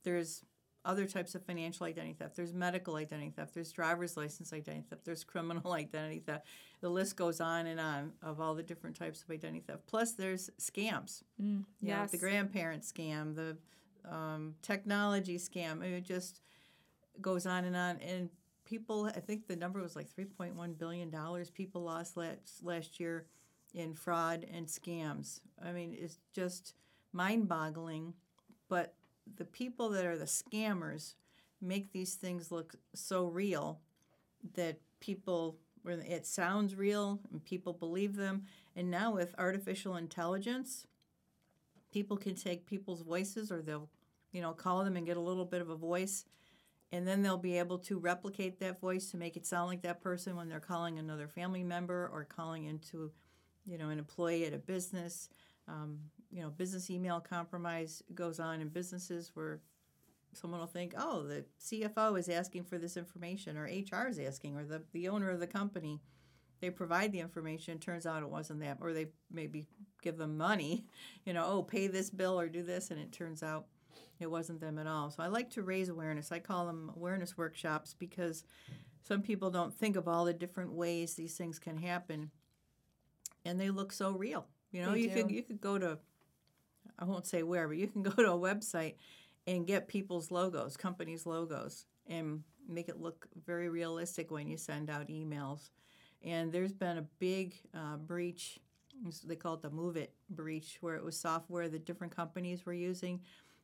There's 0.04 0.42
other 0.84 1.06
types 1.06 1.34
of 1.34 1.44
financial 1.44 1.86
identity 1.86 2.14
theft. 2.14 2.36
There's 2.36 2.52
medical 2.52 2.96
identity 2.96 3.30
theft. 3.30 3.54
There's 3.54 3.70
driver's 3.70 4.16
license 4.16 4.52
identity 4.52 4.86
theft. 4.88 5.04
There's 5.04 5.24
criminal 5.24 5.72
identity 5.72 6.20
theft. 6.20 6.46
The 6.80 6.88
list 6.88 7.16
goes 7.16 7.40
on 7.40 7.66
and 7.66 7.78
on 7.78 8.12
of 8.22 8.40
all 8.40 8.54
the 8.54 8.62
different 8.62 8.96
types 8.96 9.22
of 9.22 9.30
identity 9.30 9.62
theft. 9.66 9.86
Plus, 9.86 10.12
there's 10.12 10.50
scams. 10.60 11.22
Know, 11.38 11.64
yes. 11.80 12.10
the 12.10 12.18
grandparent 12.18 12.82
scam, 12.82 13.34
the 13.34 13.56
um, 14.10 14.54
technology 14.62 15.38
scam. 15.38 15.82
It 15.82 16.04
just 16.04 16.40
goes 17.20 17.46
on 17.46 17.64
and 17.64 17.76
on. 17.76 17.98
And 17.98 18.28
people, 18.64 19.06
I 19.06 19.20
think 19.20 19.46
the 19.46 19.56
number 19.56 19.80
was 19.80 19.94
like 19.94 20.08
$3.1 20.12 20.78
billion 20.78 21.14
people 21.54 21.82
lost 21.82 22.16
last, 22.16 22.64
last 22.64 22.98
year 22.98 23.26
in 23.74 23.94
fraud 23.94 24.46
and 24.52 24.66
scams. 24.66 25.40
I 25.64 25.72
mean, 25.72 25.96
it's 25.96 26.18
just 26.34 26.74
mind 27.12 27.48
boggling. 27.48 28.14
But 28.68 28.94
the 29.36 29.44
people 29.44 29.90
that 29.90 30.04
are 30.04 30.18
the 30.18 30.24
scammers 30.24 31.14
make 31.60 31.92
these 31.92 32.14
things 32.14 32.50
look 32.50 32.74
so 32.94 33.26
real 33.26 33.80
that 34.54 34.78
people 35.00 35.56
it 35.84 36.26
sounds 36.26 36.76
real 36.76 37.20
and 37.32 37.44
people 37.44 37.72
believe 37.72 38.14
them. 38.14 38.44
And 38.76 38.90
now 38.90 39.12
with 39.12 39.34
artificial 39.36 39.96
intelligence 39.96 40.86
people 41.92 42.16
can 42.16 42.34
take 42.34 42.66
people's 42.66 43.02
voices 43.02 43.52
or 43.52 43.60
they'll 43.62 43.88
you 44.32 44.40
know 44.40 44.52
call 44.52 44.82
them 44.84 44.96
and 44.96 45.06
get 45.06 45.16
a 45.16 45.20
little 45.20 45.44
bit 45.44 45.60
of 45.60 45.70
a 45.70 45.76
voice. 45.76 46.24
And 46.90 47.08
then 47.08 47.22
they'll 47.22 47.38
be 47.38 47.58
able 47.58 47.78
to 47.78 47.98
replicate 47.98 48.60
that 48.60 48.78
voice 48.78 49.10
to 49.10 49.16
make 49.16 49.36
it 49.36 49.46
sound 49.46 49.68
like 49.68 49.82
that 49.82 50.02
person 50.02 50.36
when 50.36 50.48
they're 50.48 50.60
calling 50.60 50.98
another 50.98 51.26
family 51.26 51.64
member 51.64 52.10
or 52.12 52.24
calling 52.24 52.64
into 52.64 53.10
you 53.64 53.78
know 53.78 53.88
an 53.88 53.98
employee 53.98 54.44
at 54.44 54.52
a 54.52 54.58
business. 54.58 55.28
Um, 55.68 55.98
you 56.32 56.42
know 56.42 56.50
business 56.50 56.90
email 56.90 57.20
compromise 57.20 58.02
goes 58.14 58.40
on 58.40 58.60
in 58.60 58.68
businesses 58.68 59.30
where 59.34 59.60
someone 60.32 60.60
will 60.60 60.66
think 60.66 60.94
oh 60.96 61.22
the 61.22 61.44
cfo 61.60 62.18
is 62.18 62.28
asking 62.28 62.64
for 62.64 62.78
this 62.78 62.96
information 62.96 63.56
or 63.56 63.64
hr 63.64 64.08
is 64.08 64.18
asking 64.18 64.56
or 64.56 64.64
the, 64.64 64.82
the 64.92 65.08
owner 65.08 65.30
of 65.30 65.40
the 65.40 65.46
company 65.46 66.00
they 66.60 66.70
provide 66.70 67.12
the 67.12 67.20
information 67.20 67.78
turns 67.78 68.06
out 68.06 68.22
it 68.22 68.28
wasn't 68.28 68.58
that 68.60 68.78
or 68.80 68.92
they 68.92 69.06
maybe 69.30 69.66
give 70.00 70.16
them 70.16 70.36
money 70.36 70.86
you 71.24 71.32
know 71.32 71.44
oh 71.46 71.62
pay 71.62 71.86
this 71.86 72.10
bill 72.10 72.38
or 72.40 72.48
do 72.48 72.62
this 72.62 72.90
and 72.90 72.98
it 72.98 73.12
turns 73.12 73.42
out 73.42 73.66
it 74.22 74.30
wasn't 74.30 74.60
them 74.60 74.78
at 74.78 74.86
all. 74.86 75.10
So 75.10 75.22
i 75.22 75.26
like 75.26 75.50
to 75.50 75.62
raise 75.62 75.88
awareness. 75.88 76.32
I 76.32 76.38
call 76.38 76.66
them 76.66 76.92
awareness 76.96 77.36
workshops 77.36 77.94
because 77.98 78.44
some 79.02 79.22
people 79.22 79.50
don't 79.50 79.74
think 79.74 79.96
of 79.96 80.08
all 80.08 80.24
the 80.24 80.32
different 80.32 80.72
ways 80.72 81.14
these 81.14 81.36
things 81.36 81.58
can 81.58 81.76
happen 81.76 82.30
and 83.44 83.60
they 83.60 83.70
look 83.70 83.92
so 83.92 84.12
real. 84.12 84.46
You 84.70 84.82
know 84.82 84.92
They 84.92 85.00
you 85.00 85.10
could 85.10 85.30
you 85.30 85.42
could 85.42 85.60
go 85.60 85.78
to 85.78 85.98
i 87.02 87.04
won't 87.04 87.26
say 87.26 87.42
where 87.42 87.68
but 87.68 87.76
you 87.76 87.88
can 87.88 88.02
go 88.10 88.12
to 88.12 88.32
a 88.32 88.38
website 88.38 88.94
and 89.46 89.66
get 89.66 89.88
people's 89.88 90.30
logos 90.30 90.76
companies 90.76 91.26
logos 91.26 91.86
and 92.06 92.42
make 92.68 92.88
it 92.88 93.00
look 93.00 93.28
very 93.46 93.68
realistic 93.68 94.30
when 94.30 94.48
you 94.48 94.56
send 94.56 94.88
out 94.90 95.08
emails. 95.08 95.70
And 96.24 96.52
there's 96.52 96.72
been 96.72 96.98
a 96.98 97.06
big 97.18 97.56
uh, 97.74 97.96
breach 97.96 98.60
they 99.26 99.34
call 99.34 99.54
it 99.54 99.62
the 99.62 99.70
MOVEit 99.70 100.10
breach 100.30 100.76
where 100.80 100.94
it 100.94 101.02
was 101.02 101.18
software 101.18 101.68
that 101.68 101.84
different 101.84 102.14
companies 102.14 102.64
were 102.64 102.74
using. 102.74 103.20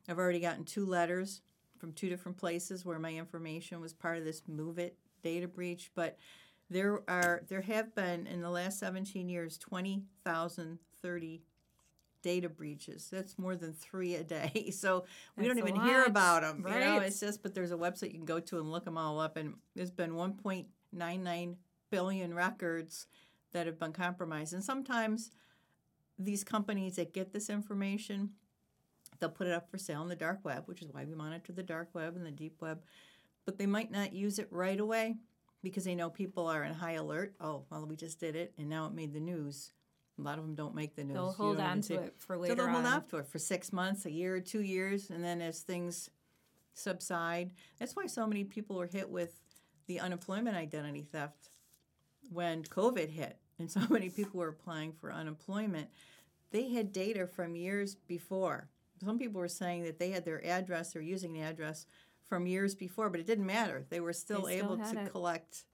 I've 0.08 0.18
already 0.18 0.40
gotten 0.40 0.64
two 0.64 0.84
letters 0.84 1.42
from 1.78 1.92
two 1.92 2.08
different 2.08 2.38
places 2.38 2.84
where 2.84 2.98
my 2.98 3.12
information 3.12 3.80
was 3.80 3.92
part 3.92 4.18
of 4.18 4.24
this 4.24 4.42
MOVEit 4.50 4.94
data 5.22 5.46
breach 5.46 5.92
but 5.94 6.16
there 6.70 7.02
are 7.08 7.42
there 7.48 7.60
have 7.60 7.94
been 7.94 8.26
in 8.26 8.40
the 8.40 8.50
last 8.50 8.80
17 8.80 9.28
years 9.28 9.58
20,030 9.58 11.42
data 12.28 12.50
breaches. 12.50 13.08
That's 13.10 13.38
more 13.38 13.56
than 13.56 13.72
three 13.72 14.14
a 14.14 14.22
day. 14.22 14.70
So 14.78 15.06
we 15.36 15.46
don't 15.46 15.56
That's 15.56 15.66
a 15.66 15.70
even 15.70 15.80
hear 15.80 16.04
about 16.04 16.42
them. 16.42 16.58
You 16.58 16.78
know, 16.78 16.98
right. 16.98 17.02
it's 17.04 17.18
just 17.18 17.42
but 17.42 17.54
there's 17.54 17.72
a 17.72 17.76
website 17.76 18.12
you 18.12 18.18
can 18.18 18.26
go 18.26 18.38
to 18.38 18.58
and 18.58 18.70
look 18.70 18.84
them 18.84 18.98
all 18.98 19.18
up, 19.18 19.38
and 19.38 19.54
there's 19.74 19.90
been 19.90 20.12
1.99 20.12 21.56
billion 21.90 22.34
records 22.34 23.06
that 23.52 23.66
have 23.66 23.78
been 23.78 23.92
compromised. 23.92 24.52
And 24.52 24.62
sometimes 24.62 25.30
these 26.18 26.44
companies 26.44 26.96
that 26.96 27.14
get 27.14 27.32
this 27.32 27.48
information, 27.48 28.30
they'll 29.18 29.30
put 29.30 29.46
it 29.46 29.54
up 29.54 29.70
for 29.70 29.78
sale 29.78 30.02
on 30.02 30.08
the 30.08 30.16
dark 30.16 30.40
web, 30.44 30.64
which 30.66 30.82
is 30.82 30.92
why 30.92 31.06
we 31.06 31.14
monitor 31.14 31.52
the 31.52 31.62
dark 31.62 31.88
web 31.94 32.14
and 32.14 32.26
the 32.26 32.30
deep 32.30 32.60
web. 32.60 32.82
But 33.46 33.56
they 33.56 33.66
might 33.66 33.90
not 33.90 34.12
use 34.12 34.38
it 34.38 34.48
right 34.50 34.78
away 34.78 35.16
because 35.62 35.84
they 35.84 35.94
know 35.94 36.10
people 36.10 36.46
are 36.46 36.62
in 36.62 36.74
high 36.74 36.92
alert. 36.92 37.34
Oh, 37.40 37.64
well, 37.70 37.86
we 37.86 37.96
just 37.96 38.20
did 38.20 38.36
it, 38.36 38.52
and 38.58 38.68
now 38.68 38.86
it 38.86 38.92
made 38.92 39.14
the 39.14 39.20
news. 39.20 39.72
A 40.18 40.22
lot 40.22 40.38
of 40.38 40.44
them 40.44 40.54
don't 40.54 40.74
make 40.74 40.96
the 40.96 41.04
news. 41.04 41.14
They'll 41.14 41.32
hold 41.32 41.60
on 41.60 41.80
to 41.82 41.94
it 41.94 42.14
for 42.18 42.36
later 42.36 42.56
so 42.56 42.62
they'll 42.62 42.72
hold 42.72 42.86
on. 42.86 42.92
on 42.92 43.04
to 43.06 43.18
it 43.18 43.28
for 43.28 43.38
six 43.38 43.72
months, 43.72 44.04
a 44.04 44.10
year, 44.10 44.40
two 44.40 44.62
years, 44.62 45.10
and 45.10 45.22
then 45.24 45.40
as 45.40 45.60
things 45.60 46.10
subside, 46.74 47.50
that's 47.78 47.94
why 47.94 48.06
so 48.06 48.26
many 48.26 48.44
people 48.44 48.76
were 48.76 48.86
hit 48.86 49.08
with 49.08 49.40
the 49.86 50.00
unemployment 50.00 50.56
identity 50.56 51.02
theft 51.02 51.50
when 52.30 52.62
COVID 52.62 53.10
hit, 53.10 53.38
and 53.58 53.70
so 53.70 53.80
many 53.90 54.08
people 54.08 54.40
were 54.40 54.48
applying 54.48 54.92
for 54.92 55.12
unemployment. 55.12 55.88
They 56.50 56.70
had 56.70 56.92
data 56.92 57.26
from 57.26 57.56
years 57.56 57.94
before. 57.94 58.68
Some 59.04 59.18
people 59.18 59.40
were 59.40 59.48
saying 59.48 59.84
that 59.84 59.98
they 59.98 60.10
had 60.10 60.24
their 60.24 60.44
address 60.44 60.96
or 60.96 61.00
using 61.00 61.32
the 61.32 61.42
address 61.42 61.86
from 62.28 62.46
years 62.46 62.74
before, 62.74 63.10
but 63.10 63.20
it 63.20 63.26
didn't 63.26 63.46
matter. 63.46 63.84
They 63.88 64.00
were 64.00 64.12
still, 64.12 64.42
They 64.42 64.58
still 64.58 64.74
able 64.74 64.84
to 64.84 65.00
it. 65.02 65.10
collect, 65.12 65.64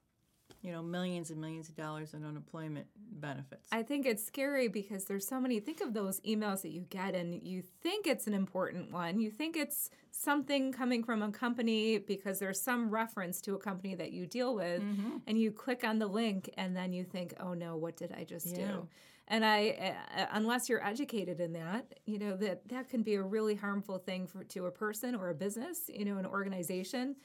you 0.65 0.71
know, 0.71 0.81
millions 0.81 1.29
and 1.29 1.39
millions 1.39 1.69
of 1.69 1.75
dollars 1.75 2.13
in 2.13 2.25
unemployment 2.25 2.87
benefits. 2.97 3.69
I 3.71 3.83
think 3.83 4.05
it's 4.05 4.25
scary 4.25 4.67
because 4.67 5.05
there's 5.05 5.27
so 5.27 5.39
many. 5.39 5.59
Think 5.59 5.81
of 5.81 5.93
those 5.93 6.19
emails 6.21 6.63
that 6.63 6.69
you 6.71 6.81
get, 6.89 7.13
and 7.13 7.41
you 7.43 7.61
think 7.61 8.07
it's 8.07 8.25
an 8.25 8.33
important 8.33 8.91
one. 8.91 9.19
You 9.19 9.29
think 9.29 9.55
it's 9.55 9.91
something 10.11 10.71
coming 10.71 11.03
from 11.03 11.21
a 11.21 11.31
company 11.31 11.99
because 11.99 12.39
there's 12.39 12.59
some 12.59 12.89
reference 12.89 13.41
to 13.41 13.53
a 13.53 13.59
company 13.59 13.93
that 13.95 14.11
you 14.11 14.25
deal 14.25 14.55
with, 14.55 14.81
Mm-hmm. 14.81 15.17
and 15.27 15.39
you 15.39 15.51
click 15.51 15.83
on 15.83 15.99
the 15.99 16.07
link, 16.07 16.49
and 16.57 16.75
then 16.75 16.93
you 16.93 17.03
think, 17.03 17.35
"Oh 17.39 17.53
no, 17.53 17.77
what 17.77 17.95
did 17.95 18.11
I 18.11 18.23
just 18.23 18.47
Yeah. 18.57 18.65
do?" 18.71 18.87
And 19.27 19.43
I, 19.43 19.95
uh, 20.17 20.25
unless 20.33 20.69
you're 20.69 20.83
educated 20.85 21.39
in 21.39 21.53
that, 21.53 21.99
you 22.05 22.17
know 22.19 22.35
that 22.37 22.67
that 22.69 22.89
can 22.89 23.03
be 23.03 23.15
a 23.15 23.21
really 23.23 23.55
harmful 23.55 23.97
thing 23.99 24.27
for 24.27 24.43
to 24.43 24.65
a 24.65 24.71
person 24.71 25.15
or 25.15 25.29
a 25.29 25.35
business, 25.35 25.89
you 25.93 26.05
know, 26.05 26.17
an 26.17 26.25
organization. 26.25 27.15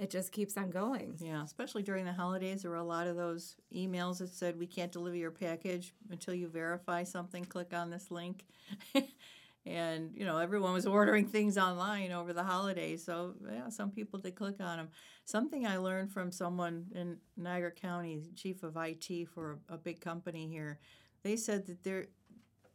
It 0.00 0.08
just 0.08 0.32
keeps 0.32 0.56
on 0.56 0.70
going. 0.70 1.18
Yeah, 1.20 1.44
especially 1.44 1.82
during 1.82 2.06
the 2.06 2.12
holidays, 2.14 2.62
there 2.62 2.70
were 2.70 2.78
a 2.78 2.82
lot 2.82 3.06
of 3.06 3.16
those 3.16 3.56
emails 3.70 4.18
that 4.18 4.30
said, 4.30 4.58
"We 4.58 4.66
can't 4.66 4.90
deliver 4.90 5.14
your 5.14 5.30
package 5.30 5.92
until 6.08 6.32
you 6.32 6.48
verify 6.48 7.04
something. 7.04 7.44
Click 7.44 7.74
on 7.74 7.90
this 7.90 8.10
link." 8.10 8.46
and 9.66 10.12
you 10.16 10.24
know, 10.24 10.38
everyone 10.38 10.72
was 10.72 10.86
ordering 10.86 11.26
things 11.26 11.58
online 11.58 12.12
over 12.12 12.32
the 12.32 12.42
holidays, 12.42 13.04
so 13.04 13.34
yeah, 13.46 13.68
some 13.68 13.90
people 13.90 14.18
did 14.18 14.36
click 14.36 14.56
on 14.58 14.78
them. 14.78 14.88
Something 15.26 15.66
I 15.66 15.76
learned 15.76 16.10
from 16.10 16.32
someone 16.32 16.86
in 16.94 17.18
Niagara 17.36 17.70
County, 17.70 18.22
chief 18.34 18.62
of 18.62 18.78
IT 18.78 19.28
for 19.28 19.58
a, 19.68 19.74
a 19.74 19.76
big 19.76 20.00
company 20.00 20.48
here, 20.48 20.78
they 21.22 21.36
said 21.36 21.66
that 21.66 21.82
there 21.84 22.06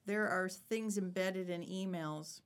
there 0.06 0.28
are 0.28 0.48
things 0.48 1.00
embedded 1.00 1.50
in 1.50 1.64
emails 1.64 2.42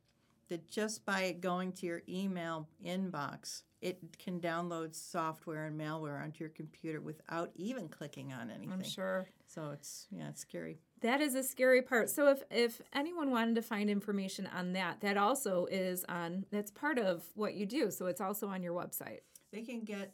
that 0.48 0.72
just 0.72 1.06
by 1.06 1.34
going 1.34 1.74
to 1.74 1.86
your 1.86 2.02
email 2.08 2.70
inbox 2.82 3.64
it 3.82 4.18
can 4.18 4.40
download 4.40 4.94
software 4.94 5.66
and 5.66 5.80
malware 5.80 6.22
onto 6.22 6.44
your 6.44 6.50
computer 6.50 7.00
without 7.00 7.52
even 7.56 7.88
clicking 7.88 8.34
on 8.34 8.50
anything. 8.50 8.72
I'm 8.72 8.84
sure. 8.84 9.28
So 9.48 9.72
it's 9.72 10.08
yeah, 10.12 10.30
it's 10.30 10.42
scary. 10.42 10.80
That 11.02 11.22
is 11.22 11.36
a 11.36 11.44
scary 11.44 11.82
part. 11.82 12.10
So 12.10 12.30
if 12.30 12.44
if 12.52 12.82
anyone 12.94 13.32
wanted 13.32 13.56
to 13.56 13.62
find 13.62 13.90
information 13.90 14.48
on 14.56 14.74
that, 14.74 15.02
that 15.02 15.18
also 15.18 15.66
is 15.68 16.04
on 16.10 16.46
that's 16.52 16.72
part 16.72 17.00
of 17.00 17.24
what 17.36 17.56
you 17.56 17.66
do. 17.66 17.90
So 17.92 18.08
it's 18.08 18.22
also 18.22 18.48
on 18.48 18.62
your 18.62 18.74
website. 18.74 19.20
They 19.52 19.62
can 19.62 19.82
get 19.82 20.14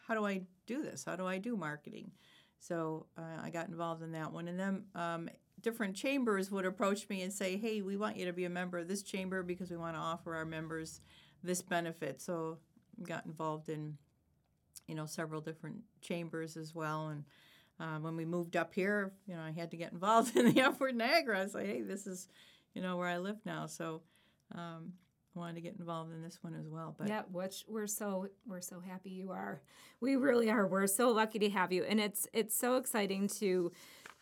how 0.07 0.15
do 0.15 0.25
I 0.25 0.41
do 0.65 0.81
this? 0.81 1.03
How 1.05 1.15
do 1.15 1.25
I 1.25 1.37
do 1.37 1.55
marketing? 1.55 2.11
So 2.59 3.07
uh, 3.17 3.41
I 3.43 3.49
got 3.49 3.67
involved 3.67 4.03
in 4.03 4.11
that 4.13 4.31
one, 4.31 4.47
and 4.47 4.59
then. 4.59 4.83
Um, 4.95 5.29
different 5.61 5.95
chambers 5.95 6.51
would 6.51 6.65
approach 6.65 7.07
me 7.07 7.21
and 7.21 7.31
say, 7.31 7.57
"Hey, 7.57 7.81
we 7.81 7.95
want 7.95 8.17
you 8.17 8.25
to 8.25 8.33
be 8.33 8.43
a 8.43 8.49
member 8.49 8.77
of 8.79 8.89
this 8.89 9.01
chamber 9.01 9.41
because 9.41 9.71
we 9.71 9.77
want 9.77 9.95
to 9.95 9.99
offer 9.99 10.35
our 10.35 10.43
members 10.43 10.99
this 11.41 11.61
benefit." 11.61 12.21
So 12.21 12.57
got 13.01 13.25
involved 13.25 13.69
in, 13.69 13.97
you 14.87 14.95
know, 14.95 15.05
several 15.05 15.41
different 15.41 15.77
chambers 16.01 16.57
as 16.57 16.75
well. 16.75 17.09
And 17.09 17.23
uh, 17.79 17.99
when 17.99 18.15
we 18.15 18.25
moved 18.25 18.55
up 18.55 18.73
here, 18.73 19.13
you 19.27 19.35
know, 19.35 19.41
I 19.41 19.51
had 19.51 19.71
to 19.71 19.77
get 19.77 19.91
involved 19.91 20.35
in 20.37 20.53
the 20.53 20.61
Upward 20.61 20.95
Niagara. 20.95 21.39
I 21.39 21.43
was 21.43 21.55
like, 21.55 21.65
hey, 21.65 21.81
this 21.81 22.07
is, 22.07 22.27
you 22.73 22.81
know, 22.81 22.97
where 22.97 23.07
I 23.07 23.17
live 23.17 23.37
now. 23.45 23.65
So 23.67 24.01
um, 24.53 24.93
I 25.35 25.39
wanted 25.39 25.55
to 25.55 25.61
get 25.61 25.75
involved 25.79 26.13
in 26.13 26.21
this 26.21 26.39
one 26.41 26.53
as 26.53 26.67
well. 26.67 26.95
But 26.97 27.07
yeah, 27.07 27.23
which 27.31 27.65
we're 27.67 27.87
so 27.87 28.27
we're 28.45 28.61
so 28.61 28.79
happy 28.79 29.09
you 29.09 29.31
are. 29.31 29.61
We 29.99 30.15
really 30.15 30.49
are. 30.49 30.67
We're 30.67 30.87
so 30.87 31.09
lucky 31.09 31.39
to 31.39 31.49
have 31.49 31.71
you, 31.71 31.83
and 31.83 31.99
it's 31.99 32.27
it's 32.33 32.55
so 32.55 32.75
exciting 32.75 33.27
to. 33.39 33.71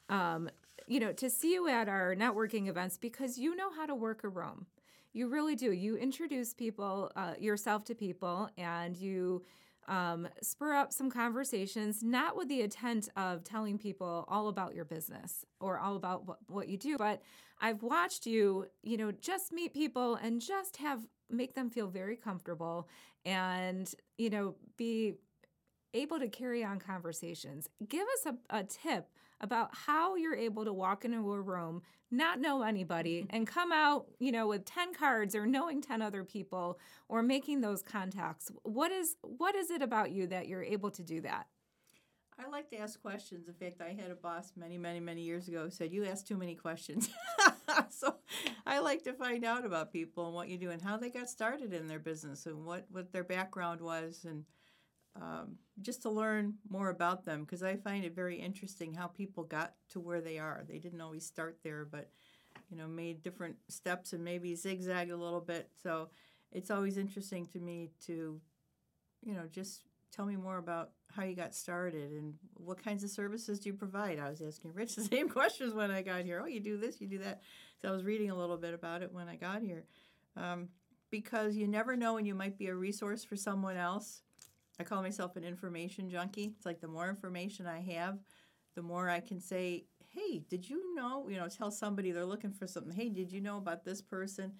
Um, 0.09 0.49
you 0.87 0.99
know, 0.99 1.13
to 1.13 1.29
see 1.29 1.53
you 1.53 1.69
at 1.69 1.87
our 1.87 2.15
networking 2.15 2.67
events 2.67 2.97
because 2.97 3.37
you 3.37 3.55
know 3.55 3.71
how 3.71 3.85
to 3.85 3.95
work 3.95 4.25
a 4.25 4.27
room. 4.27 4.65
You 5.13 5.27
really 5.27 5.55
do. 5.55 5.71
You 5.71 5.97
introduce 5.97 6.53
people, 6.53 7.11
uh, 7.15 7.33
yourself 7.39 7.83
to 7.85 7.95
people, 7.95 8.49
and 8.57 8.95
you 8.95 9.43
um, 9.87 10.27
spur 10.41 10.73
up 10.73 10.93
some 10.93 11.09
conversations, 11.09 12.01
not 12.01 12.37
with 12.37 12.47
the 12.47 12.61
intent 12.61 13.09
of 13.17 13.43
telling 13.43 13.77
people 13.77 14.25
all 14.27 14.47
about 14.47 14.73
your 14.73 14.85
business 14.85 15.45
or 15.59 15.79
all 15.79 15.95
about 15.95 16.25
what, 16.27 16.37
what 16.47 16.69
you 16.69 16.77
do, 16.77 16.97
but 16.97 17.21
I've 17.59 17.83
watched 17.83 18.25
you, 18.25 18.67
you 18.83 18.97
know, 18.97 19.11
just 19.11 19.51
meet 19.51 19.73
people 19.73 20.15
and 20.15 20.41
just 20.41 20.77
have 20.77 21.01
make 21.29 21.55
them 21.55 21.69
feel 21.69 21.87
very 21.87 22.15
comfortable 22.15 22.87
and, 23.25 23.93
you 24.17 24.29
know, 24.29 24.55
be 24.77 25.15
able 25.93 26.19
to 26.19 26.27
carry 26.27 26.63
on 26.63 26.79
conversations. 26.79 27.69
Give 27.87 28.05
us 28.07 28.33
a, 28.33 28.57
a 28.57 28.63
tip 28.63 29.09
about 29.41 29.69
how 29.73 30.15
you're 30.15 30.35
able 30.35 30.63
to 30.63 30.71
walk 30.71 31.03
into 31.03 31.33
a 31.33 31.41
room, 31.41 31.81
not 32.09 32.39
know 32.39 32.61
anybody, 32.61 33.21
mm-hmm. 33.21 33.35
and 33.35 33.47
come 33.47 33.71
out, 33.71 34.05
you 34.19 34.31
know, 34.31 34.47
with 34.47 34.63
10 34.65 34.93
cards 34.93 35.35
or 35.35 35.45
knowing 35.45 35.81
10 35.81 36.01
other 36.01 36.23
people 36.23 36.79
or 37.09 37.21
making 37.21 37.61
those 37.61 37.81
contacts. 37.81 38.51
What 38.63 38.91
is 38.91 39.15
what 39.21 39.55
is 39.55 39.71
it 39.71 39.81
about 39.81 40.11
you 40.11 40.27
that 40.27 40.47
you're 40.47 40.63
able 40.63 40.91
to 40.91 41.03
do 41.03 41.21
that? 41.21 41.47
I 42.43 42.49
like 42.49 42.69
to 42.71 42.77
ask 42.77 42.99
questions. 43.01 43.47
In 43.47 43.53
fact, 43.53 43.81
I 43.81 43.89
had 43.89 44.09
a 44.09 44.15
boss 44.15 44.53
many, 44.55 44.77
many, 44.77 44.99
many 44.99 45.21
years 45.21 45.47
ago 45.47 45.65
who 45.65 45.69
said, 45.69 45.91
You 45.91 46.05
ask 46.05 46.25
too 46.25 46.37
many 46.37 46.55
questions. 46.55 47.09
so 47.89 48.15
I 48.65 48.79
like 48.79 49.03
to 49.03 49.13
find 49.13 49.45
out 49.45 49.65
about 49.65 49.91
people 49.91 50.25
and 50.25 50.35
what 50.35 50.47
you 50.47 50.57
do 50.57 50.71
and 50.71 50.81
how 50.81 50.97
they 50.97 51.09
got 51.09 51.29
started 51.29 51.73
in 51.73 51.87
their 51.87 51.99
business 51.99 52.45
and 52.45 52.65
what, 52.65 52.85
what 52.89 53.11
their 53.11 53.23
background 53.23 53.81
was 53.81 54.25
and 54.27 54.45
um, 55.19 55.55
just 55.81 56.01
to 56.03 56.09
learn 56.09 56.55
more 56.69 56.89
about 56.89 57.25
them 57.25 57.41
because 57.41 57.63
I 57.63 57.75
find 57.75 58.05
it 58.05 58.15
very 58.15 58.37
interesting 58.37 58.93
how 58.93 59.07
people 59.07 59.43
got 59.43 59.73
to 59.89 59.99
where 59.99 60.21
they 60.21 60.39
are. 60.39 60.63
They 60.67 60.79
didn't 60.79 61.01
always 61.01 61.25
start 61.25 61.57
there, 61.63 61.85
but 61.85 62.09
you 62.69 62.77
know, 62.77 62.87
made 62.87 63.21
different 63.21 63.57
steps 63.67 64.13
and 64.13 64.23
maybe 64.23 64.55
zigzagged 64.55 65.11
a 65.11 65.17
little 65.17 65.41
bit. 65.41 65.69
So 65.83 66.09
it's 66.51 66.71
always 66.71 66.97
interesting 66.97 67.45
to 67.47 67.59
me 67.59 67.91
to, 68.05 68.39
you 69.23 69.33
know, 69.33 69.43
just 69.51 69.83
tell 70.11 70.25
me 70.25 70.35
more 70.35 70.57
about 70.57 70.91
how 71.13 71.23
you 71.23 71.35
got 71.35 71.53
started 71.53 72.11
and 72.11 72.35
what 72.53 72.83
kinds 72.83 73.03
of 73.03 73.09
services 73.09 73.59
do 73.59 73.69
you 73.69 73.73
provide. 73.73 74.19
I 74.19 74.29
was 74.29 74.41
asking 74.41 74.73
Rich 74.73 74.95
the 74.97 75.03
same 75.03 75.29
questions 75.29 75.73
when 75.73 75.91
I 75.91 76.01
got 76.01 76.23
here. 76.23 76.39
Oh, 76.41 76.47
you 76.47 76.61
do 76.61 76.77
this, 76.77 77.01
you 77.01 77.07
do 77.07 77.19
that. 77.19 77.41
So 77.81 77.89
I 77.89 77.91
was 77.91 78.03
reading 78.03 78.29
a 78.29 78.35
little 78.35 78.57
bit 78.57 78.73
about 78.73 79.01
it 79.01 79.13
when 79.13 79.27
I 79.27 79.35
got 79.35 79.61
here. 79.61 79.83
Um, 80.37 80.69
because 81.09 81.57
you 81.57 81.67
never 81.67 81.97
know 81.97 82.13
when 82.13 82.25
you 82.25 82.33
might 82.33 82.57
be 82.57 82.67
a 82.67 82.75
resource 82.75 83.25
for 83.25 83.35
someone 83.35 83.75
else 83.75 84.21
I 84.81 84.83
call 84.83 85.03
myself 85.03 85.35
an 85.35 85.43
information 85.43 86.09
junkie. 86.09 86.55
It's 86.57 86.65
like 86.65 86.81
the 86.81 86.87
more 86.87 87.07
information 87.07 87.67
I 87.67 87.81
have, 87.93 88.17
the 88.75 88.81
more 88.81 89.09
I 89.09 89.19
can 89.19 89.39
say, 89.39 89.85
hey, 90.07 90.39
did 90.49 90.67
you 90.67 90.95
know? 90.95 91.27
You 91.29 91.37
know, 91.37 91.47
tell 91.47 91.69
somebody 91.69 92.11
they're 92.11 92.25
looking 92.25 92.51
for 92.51 92.65
something. 92.65 92.91
Hey, 92.91 93.09
did 93.09 93.31
you 93.31 93.41
know 93.41 93.57
about 93.57 93.85
this 93.85 94.01
person? 94.01 94.53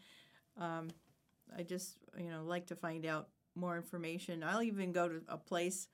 Um, 0.58 0.90
I 1.58 1.64
just, 1.64 1.98
you 2.20 2.30
know, 2.30 2.44
like 2.44 2.68
to 2.68 2.76
find 2.76 3.04
out 3.04 3.30
more 3.56 3.76
information. 3.76 4.44
I'll 4.44 4.62
even 4.62 4.92
go 4.92 5.10
to 5.10 5.22
a 5.28 5.38
place, 5.38 5.88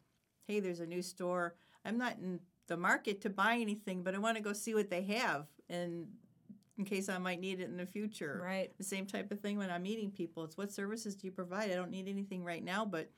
hey, 0.45 0.59
there's 0.59 0.81
a 0.81 0.85
new 0.85 1.01
store. 1.01 1.55
I'm 1.85 1.97
not 1.97 2.17
in 2.17 2.41
the 2.67 2.75
market 2.75 3.21
to 3.21 3.29
buy 3.29 3.55
anything, 3.55 4.03
but 4.03 4.13
I 4.13 4.17
want 4.17 4.35
to 4.35 4.43
go 4.43 4.51
see 4.51 4.75
what 4.75 4.89
they 4.89 5.03
have 5.03 5.47
and 5.69 6.07
in 6.77 6.83
case 6.83 7.07
I 7.07 7.17
might 7.17 7.39
need 7.39 7.61
it 7.61 7.69
in 7.69 7.77
the 7.77 7.85
future. 7.85 8.41
Right. 8.43 8.77
The 8.77 8.83
same 8.83 9.05
type 9.05 9.31
of 9.31 9.39
thing 9.39 9.57
when 9.57 9.71
I'm 9.71 9.83
meeting 9.83 10.11
people. 10.11 10.43
It's 10.43 10.57
what 10.57 10.71
services 10.71 11.15
do 11.15 11.27
you 11.27 11.31
provide? 11.31 11.71
I 11.71 11.75
don't 11.75 11.91
need 11.91 12.09
anything 12.09 12.43
right 12.43 12.63
now, 12.63 12.83
but 12.83 13.09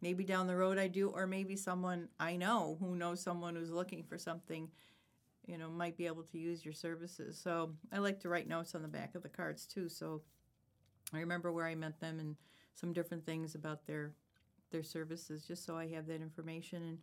maybe 0.00 0.24
down 0.24 0.46
the 0.46 0.56
road 0.56 0.78
I 0.78 0.88
do, 0.88 1.08
or 1.08 1.26
maybe 1.26 1.56
someone 1.56 2.08
I 2.20 2.36
know 2.36 2.76
who 2.80 2.94
knows 2.94 3.20
someone 3.20 3.56
who's 3.56 3.70
looking 3.70 4.02
for 4.02 4.18
something, 4.18 4.70
you 5.46 5.58
know, 5.58 5.68
might 5.68 5.96
be 5.96 6.06
able 6.06 6.22
to 6.24 6.38
use 6.38 6.64
your 6.64 6.74
services. 6.74 7.38
So 7.42 7.74
I 7.92 7.98
like 7.98 8.20
to 8.20 8.28
write 8.28 8.48
notes 8.48 8.74
on 8.74 8.82
the 8.82 8.88
back 8.88 9.14
of 9.14 9.22
the 9.22 9.28
cards 9.28 9.66
too. 9.66 9.88
So 9.88 10.22
I 11.12 11.20
remember 11.20 11.52
where 11.52 11.66
I 11.66 11.74
met 11.74 12.00
them 12.00 12.20
and 12.20 12.36
some 12.74 12.92
different 12.92 13.24
things 13.24 13.54
about 13.54 13.86
their 13.86 14.12
their 14.70 14.82
services, 14.82 15.44
just 15.46 15.64
so 15.64 15.76
I 15.76 15.88
have 15.88 16.06
that 16.08 16.20
information 16.20 16.82
and 16.82 16.98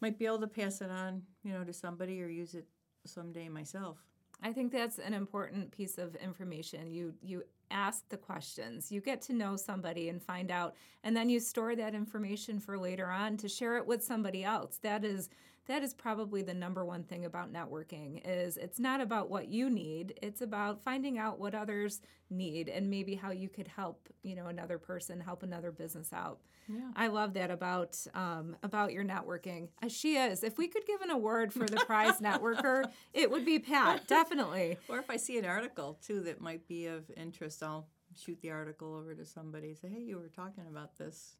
might 0.00 0.18
be 0.18 0.26
able 0.26 0.40
to 0.40 0.46
pass 0.46 0.80
it 0.80 0.90
on, 0.90 1.22
you 1.44 1.52
know, 1.52 1.64
to 1.64 1.72
somebody 1.72 2.22
or 2.22 2.28
use 2.28 2.54
it 2.54 2.66
someday 3.04 3.48
myself. 3.48 3.98
I 4.42 4.52
think 4.52 4.72
that's 4.72 4.98
an 4.98 5.14
important 5.14 5.72
piece 5.72 5.98
of 5.98 6.14
information. 6.16 6.90
You 6.90 7.14
you 7.20 7.42
ask 7.70 8.08
the 8.08 8.16
questions. 8.16 8.90
You 8.90 9.00
get 9.00 9.22
to 9.22 9.32
know 9.32 9.56
somebody 9.56 10.08
and 10.08 10.22
find 10.22 10.50
out 10.50 10.74
and 11.02 11.16
then 11.16 11.28
you 11.28 11.40
store 11.40 11.76
that 11.76 11.94
information 11.94 12.58
for 12.58 12.78
later 12.78 13.08
on 13.08 13.36
to 13.38 13.48
share 13.48 13.76
it 13.76 13.86
with 13.86 14.02
somebody 14.02 14.44
else. 14.44 14.78
That 14.82 15.04
is 15.04 15.28
that 15.68 15.82
is 15.84 15.94
probably 15.94 16.42
the 16.42 16.54
number 16.54 16.84
one 16.84 17.04
thing 17.04 17.24
about 17.24 17.52
networking 17.52 18.20
is 18.24 18.56
it's 18.56 18.80
not 18.80 19.00
about 19.00 19.30
what 19.30 19.48
you 19.48 19.70
need 19.70 20.18
it's 20.22 20.40
about 20.40 20.82
finding 20.82 21.18
out 21.18 21.38
what 21.38 21.54
others 21.54 22.00
need 22.30 22.68
and 22.68 22.90
maybe 22.90 23.14
how 23.14 23.30
you 23.30 23.48
could 23.48 23.68
help 23.68 24.08
you 24.22 24.34
know 24.34 24.46
another 24.46 24.78
person 24.78 25.20
help 25.20 25.42
another 25.42 25.70
business 25.70 26.12
out 26.12 26.40
Yeah. 26.68 26.90
i 26.96 27.06
love 27.06 27.34
that 27.34 27.50
about 27.50 27.96
um, 28.14 28.56
about 28.62 28.92
your 28.92 29.04
networking 29.04 29.68
uh, 29.82 29.88
she 29.88 30.16
is 30.16 30.42
if 30.42 30.58
we 30.58 30.68
could 30.68 30.86
give 30.86 31.00
an 31.02 31.10
award 31.10 31.52
for 31.52 31.66
the 31.66 31.76
prize 31.86 32.18
networker 32.28 32.84
it 33.14 33.30
would 33.30 33.44
be 33.44 33.58
pat 33.58 34.06
definitely 34.08 34.76
Or 34.88 34.98
if 34.98 35.08
I 35.10 35.16
see 35.16 35.38
an 35.38 35.44
article 35.44 35.98
too 36.06 36.20
that 36.22 36.40
might 36.40 36.66
be 36.66 36.86
of 36.86 37.10
interest, 37.16 37.62
I'll 37.62 37.86
shoot 38.16 38.38
the 38.40 38.50
article 38.50 38.94
over 38.94 39.14
to 39.14 39.24
somebody. 39.24 39.74
Say, 39.74 39.88
hey, 39.88 40.00
you 40.00 40.16
were 40.18 40.28
talking 40.28 40.64
about 40.70 40.96
this. 40.96 41.36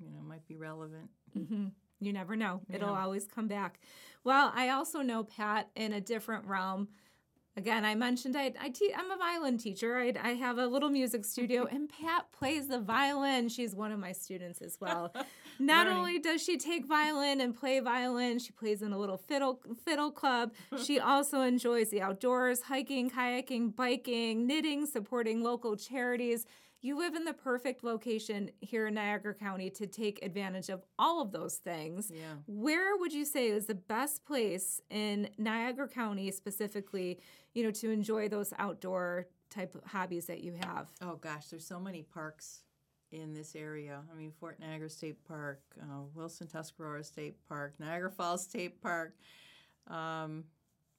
You 0.00 0.10
know, 0.10 0.20
might 0.22 0.46
be 0.46 0.56
relevant. 0.56 1.08
hmm 1.32 1.68
You 2.00 2.12
never 2.12 2.34
know. 2.34 2.62
It'll 2.72 2.94
always 2.94 3.26
come 3.26 3.46
back. 3.46 3.78
Well, 4.24 4.52
I 4.54 4.70
also 4.70 5.00
know 5.02 5.24
Pat 5.24 5.68
in 5.76 5.92
a 5.92 6.00
different 6.00 6.46
realm. 6.46 6.88
Again, 7.56 7.84
I 7.84 7.94
mentioned 7.94 8.36
I, 8.36 8.52
I 8.60 8.70
te- 8.70 8.94
I'm 8.96 9.10
a 9.10 9.16
violin 9.16 9.58
teacher. 9.58 9.98
I, 9.98 10.14
I 10.22 10.30
have 10.34 10.56
a 10.58 10.66
little 10.66 10.88
music 10.88 11.24
studio, 11.24 11.66
and 11.70 11.88
Pat 11.88 12.30
plays 12.32 12.68
the 12.68 12.78
violin. 12.78 13.48
She's 13.48 13.74
one 13.74 13.92
of 13.92 13.98
my 13.98 14.12
students 14.12 14.62
as 14.62 14.78
well. 14.80 15.12
Not 15.58 15.86
Learning. 15.86 15.98
only 15.98 16.18
does 16.20 16.42
she 16.42 16.56
take 16.56 16.86
violin 16.86 17.40
and 17.40 17.54
play 17.54 17.80
violin, 17.80 18.38
she 18.38 18.52
plays 18.52 18.80
in 18.80 18.92
a 18.92 18.98
little 18.98 19.18
fiddle 19.18 19.60
fiddle 19.84 20.10
club. 20.10 20.52
She 20.82 20.98
also 20.98 21.42
enjoys 21.42 21.90
the 21.90 22.00
outdoors, 22.00 22.62
hiking, 22.62 23.10
kayaking, 23.10 23.74
biking, 23.76 24.46
knitting, 24.46 24.86
supporting 24.86 25.42
local 25.42 25.76
charities. 25.76 26.46
You 26.82 26.98
live 26.98 27.14
in 27.14 27.24
the 27.24 27.34
perfect 27.34 27.84
location 27.84 28.50
here 28.60 28.86
in 28.86 28.94
Niagara 28.94 29.34
County 29.34 29.68
to 29.70 29.86
take 29.86 30.24
advantage 30.24 30.70
of 30.70 30.82
all 30.98 31.20
of 31.20 31.30
those 31.30 31.56
things. 31.56 32.10
Yeah. 32.14 32.36
Where 32.46 32.96
would 32.96 33.12
you 33.12 33.26
say 33.26 33.48
is 33.48 33.66
the 33.66 33.74
best 33.74 34.24
place 34.24 34.80
in 34.88 35.28
Niagara 35.36 35.88
County 35.88 36.30
specifically, 36.30 37.20
you 37.52 37.64
know, 37.64 37.70
to 37.72 37.90
enjoy 37.90 38.28
those 38.28 38.54
outdoor 38.58 39.28
type 39.50 39.74
of 39.74 39.84
hobbies 39.84 40.26
that 40.26 40.40
you 40.40 40.54
have? 40.64 40.88
Oh 41.02 41.16
gosh, 41.16 41.48
there's 41.48 41.66
so 41.66 41.78
many 41.78 42.02
parks 42.02 42.60
in 43.12 43.34
this 43.34 43.54
area. 43.54 44.00
I 44.10 44.16
mean, 44.16 44.32
Fort 44.38 44.58
Niagara 44.60 44.88
State 44.88 45.22
Park, 45.26 45.60
uh, 45.82 46.02
Wilson 46.14 46.46
Tuscarora 46.46 47.04
State 47.04 47.36
Park, 47.48 47.74
Niagara 47.78 48.10
Falls 48.10 48.44
State 48.44 48.80
Park, 48.80 49.16
um, 49.88 50.44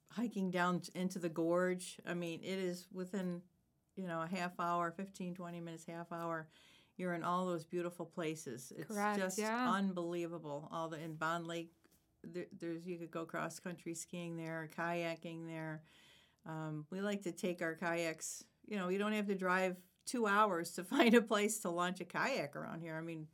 hiking 0.10 0.52
down 0.52 0.82
into 0.94 1.20
the 1.20 1.30
gorge. 1.30 1.98
I 2.06 2.14
mean, 2.14 2.42
it 2.44 2.60
is 2.60 2.88
within, 2.94 3.42
you 4.02 4.08
know, 4.08 4.22
a 4.22 4.28
half 4.28 4.60
hour, 4.60 4.92
15, 4.92 5.36
20 5.36 5.62
minutes, 5.62 5.86
half 5.86 6.12
hour. 6.12 6.48
You're 6.98 7.14
in 7.14 7.24
all 7.24 7.46
those 7.46 7.66
beautiful 7.66 8.06
places. 8.06 8.74
It's 8.76 8.88
Correct, 8.88 9.20
just 9.20 9.38
yeah. 9.38 9.72
unbelievable. 9.72 10.68
All 10.72 10.90
the 10.90 11.00
in 11.00 11.16
Bond 11.16 11.48
Lake, 11.48 11.72
there, 12.24 12.46
there's 12.60 12.86
you 12.86 12.98
could 12.98 13.12
go 13.12 13.26
cross 13.26 13.60
country 13.60 13.94
skiing 13.94 14.38
there, 14.38 14.70
kayaking 14.76 15.48
there. 15.48 15.84
Um, 16.46 16.86
we 16.90 17.02
like 17.02 17.22
to 17.24 17.32
take 17.32 17.62
our 17.62 17.76
kayaks. 17.76 18.44
You 18.68 18.78
know, 18.78 18.90
you 18.90 18.98
don't 18.98 19.14
have 19.14 19.28
to 19.28 19.36
drive 19.36 19.78
two 20.06 20.28
hours 20.28 20.72
to 20.74 20.84
find 20.84 21.14
a 21.14 21.22
place 21.22 21.60
to 21.60 21.70
launch 21.70 22.02
a 22.02 22.06
kayak 22.06 22.56
around 22.56 22.82
here. 22.82 22.96
I 22.96 23.02
mean, 23.02 23.28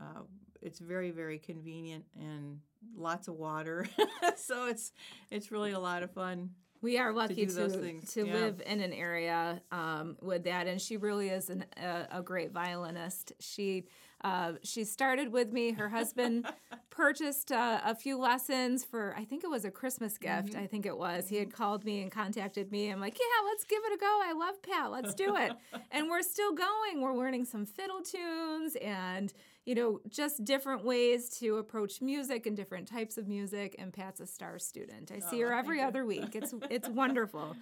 uh, 0.00 0.22
it's 0.60 0.78
very, 0.78 1.10
very 1.10 1.38
convenient 1.38 2.04
and 2.18 2.60
lots 2.94 3.28
of 3.28 3.34
water. 3.34 3.88
so 4.36 4.66
it's 4.66 4.92
it's 5.30 5.50
really 5.50 5.72
a 5.72 5.80
lot 5.80 6.02
of 6.02 6.10
fun. 6.10 6.50
We 6.82 6.98
are 6.98 7.12
lucky 7.12 7.46
to 7.46 7.52
those 7.52 7.72
to, 8.12 8.26
yeah. 8.26 8.32
live 8.32 8.62
in 8.64 8.80
an 8.80 8.92
area 8.92 9.60
um, 9.72 10.16
with 10.20 10.44
that, 10.44 10.66
and 10.66 10.80
she 10.80 10.96
really 10.96 11.28
is 11.28 11.50
an, 11.50 11.64
a, 11.76 12.18
a 12.18 12.22
great 12.22 12.52
violinist. 12.52 13.32
She 13.40 13.86
uh, 14.24 14.52
she 14.62 14.84
started 14.84 15.30
with 15.30 15.52
me. 15.52 15.72
Her 15.72 15.88
husband 15.88 16.46
purchased 16.90 17.52
uh, 17.52 17.80
a 17.84 17.94
few 17.94 18.18
lessons 18.18 18.84
for 18.84 19.14
I 19.16 19.24
think 19.24 19.44
it 19.44 19.50
was 19.50 19.64
a 19.64 19.70
Christmas 19.70 20.18
gift. 20.18 20.48
Mm-hmm. 20.50 20.62
I 20.62 20.66
think 20.66 20.86
it 20.86 20.96
was. 20.96 21.28
He 21.28 21.36
had 21.36 21.52
called 21.52 21.84
me 21.84 22.02
and 22.02 22.10
contacted 22.10 22.72
me. 22.72 22.90
I'm 22.90 23.00
like, 23.00 23.14
yeah, 23.18 23.46
let's 23.46 23.64
give 23.64 23.82
it 23.84 23.92
a 23.92 23.98
go. 23.98 24.20
I 24.24 24.32
love 24.32 24.62
Pat. 24.62 24.90
Let's 24.90 25.14
do 25.14 25.36
it. 25.36 25.52
and 25.90 26.08
we're 26.08 26.22
still 26.22 26.52
going. 26.52 27.02
We're 27.02 27.14
learning 27.14 27.44
some 27.44 27.66
fiddle 27.66 28.00
tunes 28.02 28.76
and 28.76 29.32
you 29.66 29.74
know 29.74 30.00
just 30.08 30.44
different 30.44 30.84
ways 30.84 31.28
to 31.40 31.58
approach 31.58 32.00
music 32.00 32.46
and 32.46 32.56
different 32.56 32.88
types 32.88 33.18
of 33.18 33.28
music. 33.28 33.74
And 33.78 33.92
Pat's 33.92 34.20
a 34.20 34.26
star 34.26 34.58
student. 34.58 35.12
I 35.12 35.18
see 35.18 35.44
Oh, 35.44 35.48
her 35.48 35.54
every 35.54 35.80
you. 35.80 35.84
other 35.84 36.06
week. 36.06 36.34
It's 36.34 36.54
it's 36.70 36.88
wonderful. 36.88 37.54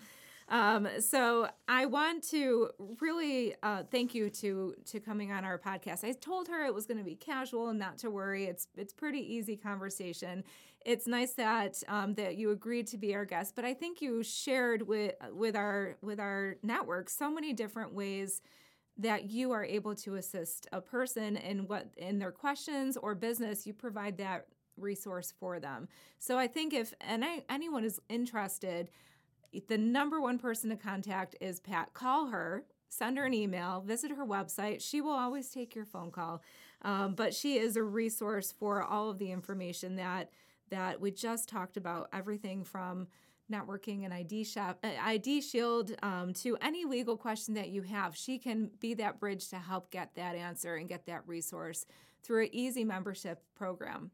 Um, 0.51 0.87
so 1.01 1.49
I 1.69 1.87
want 1.87 2.23
to 2.29 2.69
really 3.01 3.55
uh, 3.63 3.85
thank 3.91 4.15
you 4.15 4.29
to 4.29 4.75
to 4.87 5.01
coming 5.01 5.33
on 5.33 5.45
our 5.45 5.59
podcast. 5.59 6.05
I 6.05 6.13
told 6.13 6.49
her 6.49 6.67
it 6.67 6.75
was 6.75 6.85
going 6.87 6.99
to 6.99 7.05
be 7.05 7.15
casual 7.17 7.69
and 7.71 7.79
not 7.79 7.97
to 7.99 8.11
worry. 8.11 8.45
It's 8.45 8.69
it's 8.77 8.93
pretty 8.93 9.21
easy 9.21 9.57
conversation. 9.57 10.45
It's 10.85 11.07
nice 11.07 11.33
that 11.33 11.83
um, 11.89 12.13
that 12.17 12.37
you 12.37 12.51
agreed 12.51 12.87
to 12.89 12.99
be 12.99 13.15
our 13.15 13.25
guest, 13.25 13.55
but 13.57 13.65
I 13.65 13.73
think 13.73 14.03
you 14.03 14.23
shared 14.23 14.83
with 14.87 15.15
with 15.33 15.57
our 15.57 15.97
with 16.03 16.21
our 16.21 16.57
network 16.63 17.09
so 17.09 17.31
many 17.31 17.55
different 17.55 17.95
ways 17.95 18.43
that 18.99 19.31
you 19.31 19.51
are 19.51 19.65
able 19.65 19.95
to 19.95 20.15
assist 20.15 20.69
a 20.73 20.81
person 20.81 21.37
in 21.37 21.67
what 21.67 21.89
in 21.97 22.19
their 22.19 22.33
questions 22.33 22.97
or 22.97 23.15
business. 23.15 23.67
You 23.67 23.75
provide 23.75 24.19
that 24.19 24.47
resource 24.77 25.33
for 25.39 25.61
them. 25.61 25.89
So 26.19 26.39
I 26.39 26.47
think 26.47 26.73
if 26.73 26.95
any, 27.01 27.45
anyone 27.49 27.85
is 27.85 28.01
interested 28.09 28.91
the 29.69 29.79
number 29.79 30.21
one 30.21 30.39
person 30.39 30.71
to 30.71 30.77
contact 30.77 31.37
is 31.41 31.61
Pat. 31.61 31.95
Call 31.95 32.27
her, 32.27 32.65
send 32.89 33.19
her 33.19 33.25
an 33.25 33.35
email, 33.35 33.81
visit 33.81 34.11
her 34.11 34.27
website. 34.27 34.81
She 34.81 35.01
will 35.01 35.13
always 35.13 35.51
take 35.51 35.75
your 35.75 35.85
phone 35.85 36.11
call, 36.11 36.43
um, 36.83 37.15
but 37.15 37.35
she 37.35 37.59
is 37.59 37.77
a 37.77 37.83
resource 37.83 38.53
for 38.53 38.83
all 38.83 39.11
of 39.11 39.19
the 39.19 39.31
information 39.31 39.97
that 39.97 40.31
that 40.71 41.01
we 41.01 41.11
just 41.11 41.49
talked 41.49 41.77
about. 41.77 42.09
Everything 42.13 42.65
from 42.65 43.07
networking 43.53 44.05
and 44.05 44.13
ID 44.13 44.45
shop, 44.45 44.79
uh, 44.83 44.91
ID 45.03 45.41
Shield 45.41 45.93
um, 46.03 46.33
to 46.35 46.57
any 46.61 46.85
legal 46.85 47.17
question 47.17 47.55
that 47.55 47.69
you 47.69 47.83
have. 47.83 48.17
She 48.17 48.39
can 48.39 48.71
be 48.81 48.95
that 48.95 49.21
bridge 49.21 49.49
to 49.49 49.57
help 49.57 49.91
get 49.91 50.15
that 50.15 50.35
answer 50.35 50.77
and 50.77 50.89
get 50.89 51.07
that 51.07 51.23
resource 51.27 51.87
through 52.23 52.45
an 52.45 52.49
easy 52.53 52.85
membership 52.85 53.43
program. 53.55 54.11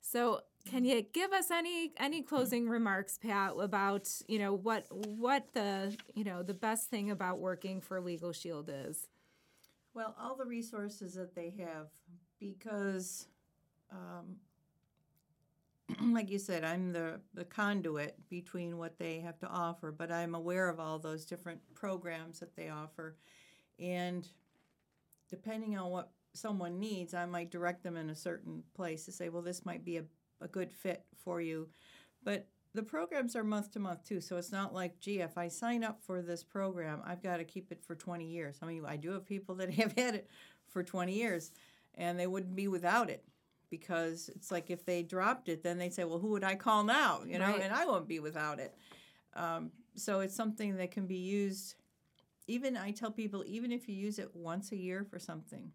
So, 0.00 0.40
can 0.68 0.84
you 0.84 1.02
give 1.02 1.32
us 1.32 1.50
any 1.50 1.92
any 1.98 2.22
closing 2.22 2.68
remarks, 2.68 3.18
Pat, 3.18 3.52
about 3.60 4.10
you 4.26 4.38
know 4.38 4.54
what 4.54 4.86
what 4.90 5.52
the 5.52 5.96
you 6.14 6.24
know 6.24 6.42
the 6.42 6.54
best 6.54 6.90
thing 6.90 7.10
about 7.10 7.38
working 7.38 7.80
for 7.80 8.00
Legal 8.00 8.32
Shield 8.32 8.70
is? 8.72 9.08
Well, 9.94 10.16
all 10.20 10.34
the 10.34 10.44
resources 10.44 11.14
that 11.14 11.36
they 11.36 11.54
have, 11.60 11.86
because, 12.40 13.28
um, 13.92 14.36
like 16.12 16.30
you 16.30 16.38
said, 16.38 16.64
I'm 16.64 16.92
the, 16.92 17.20
the 17.34 17.44
conduit 17.44 18.16
between 18.28 18.78
what 18.78 18.98
they 18.98 19.20
have 19.20 19.38
to 19.40 19.48
offer, 19.48 19.92
but 19.92 20.10
I'm 20.10 20.34
aware 20.34 20.68
of 20.68 20.80
all 20.80 20.98
those 20.98 21.24
different 21.24 21.60
programs 21.74 22.40
that 22.40 22.56
they 22.56 22.68
offer. 22.68 23.16
And 23.78 24.26
depending 25.28 25.76
on 25.76 25.90
what 25.90 26.10
someone 26.32 26.80
needs, 26.80 27.14
I 27.14 27.26
might 27.26 27.50
direct 27.50 27.82
them 27.82 27.96
in 27.96 28.10
a 28.10 28.14
certain 28.14 28.62
place 28.74 29.04
to 29.04 29.12
say, 29.12 29.28
well, 29.28 29.42
this 29.42 29.66
might 29.66 29.84
be 29.84 29.98
a, 29.98 30.04
a 30.40 30.48
good 30.48 30.72
fit 30.72 31.04
for 31.22 31.40
you. 31.40 31.68
But 32.22 32.48
the 32.72 32.82
programs 32.82 33.36
are 33.36 33.44
month 33.44 33.72
to 33.72 33.78
month 33.78 34.04
too, 34.04 34.20
so 34.20 34.36
it's 34.36 34.50
not 34.50 34.74
like, 34.74 34.98
gee, 35.00 35.20
if 35.20 35.38
I 35.38 35.48
sign 35.48 35.84
up 35.84 36.00
for 36.02 36.22
this 36.22 36.42
program, 36.42 37.02
I've 37.04 37.22
got 37.22 37.36
to 37.36 37.44
keep 37.44 37.70
it 37.70 37.84
for 37.84 37.94
20 37.94 38.24
years. 38.24 38.58
I 38.62 38.66
mean, 38.66 38.84
I 38.86 38.96
do 38.96 39.10
have 39.10 39.26
people 39.26 39.54
that 39.56 39.70
have 39.74 39.92
had 39.92 40.14
it 40.14 40.28
for 40.68 40.82
20 40.82 41.12
years, 41.12 41.52
and 41.94 42.18
they 42.18 42.26
wouldn't 42.26 42.56
be 42.56 42.68
without 42.68 43.10
it 43.10 43.22
because 43.70 44.30
it's 44.34 44.50
like 44.50 44.70
if 44.70 44.84
they 44.84 45.02
dropped 45.02 45.48
it, 45.48 45.62
then 45.62 45.78
they'd 45.78 45.92
say, 45.94 46.04
well, 46.04 46.18
who 46.18 46.28
would 46.28 46.44
I 46.44 46.54
call 46.54 46.84
now? 46.84 47.22
You 47.26 47.38
know, 47.38 47.46
Right. 47.46 47.62
and 47.62 47.72
I 47.72 47.84
won't 47.86 48.08
be 48.08 48.20
without 48.20 48.58
it. 48.60 48.74
Um, 49.34 49.70
so 49.96 50.20
it's 50.20 50.34
something 50.34 50.76
that 50.76 50.90
can 50.90 51.06
be 51.06 51.16
used. 51.16 51.74
Even 52.46 52.76
I 52.76 52.90
tell 52.90 53.10
people, 53.10 53.42
even 53.46 53.72
if 53.72 53.88
you 53.88 53.94
use 53.94 54.18
it 54.18 54.34
once 54.34 54.72
a 54.72 54.76
year 54.76 55.04
for 55.04 55.18
something, 55.18 55.72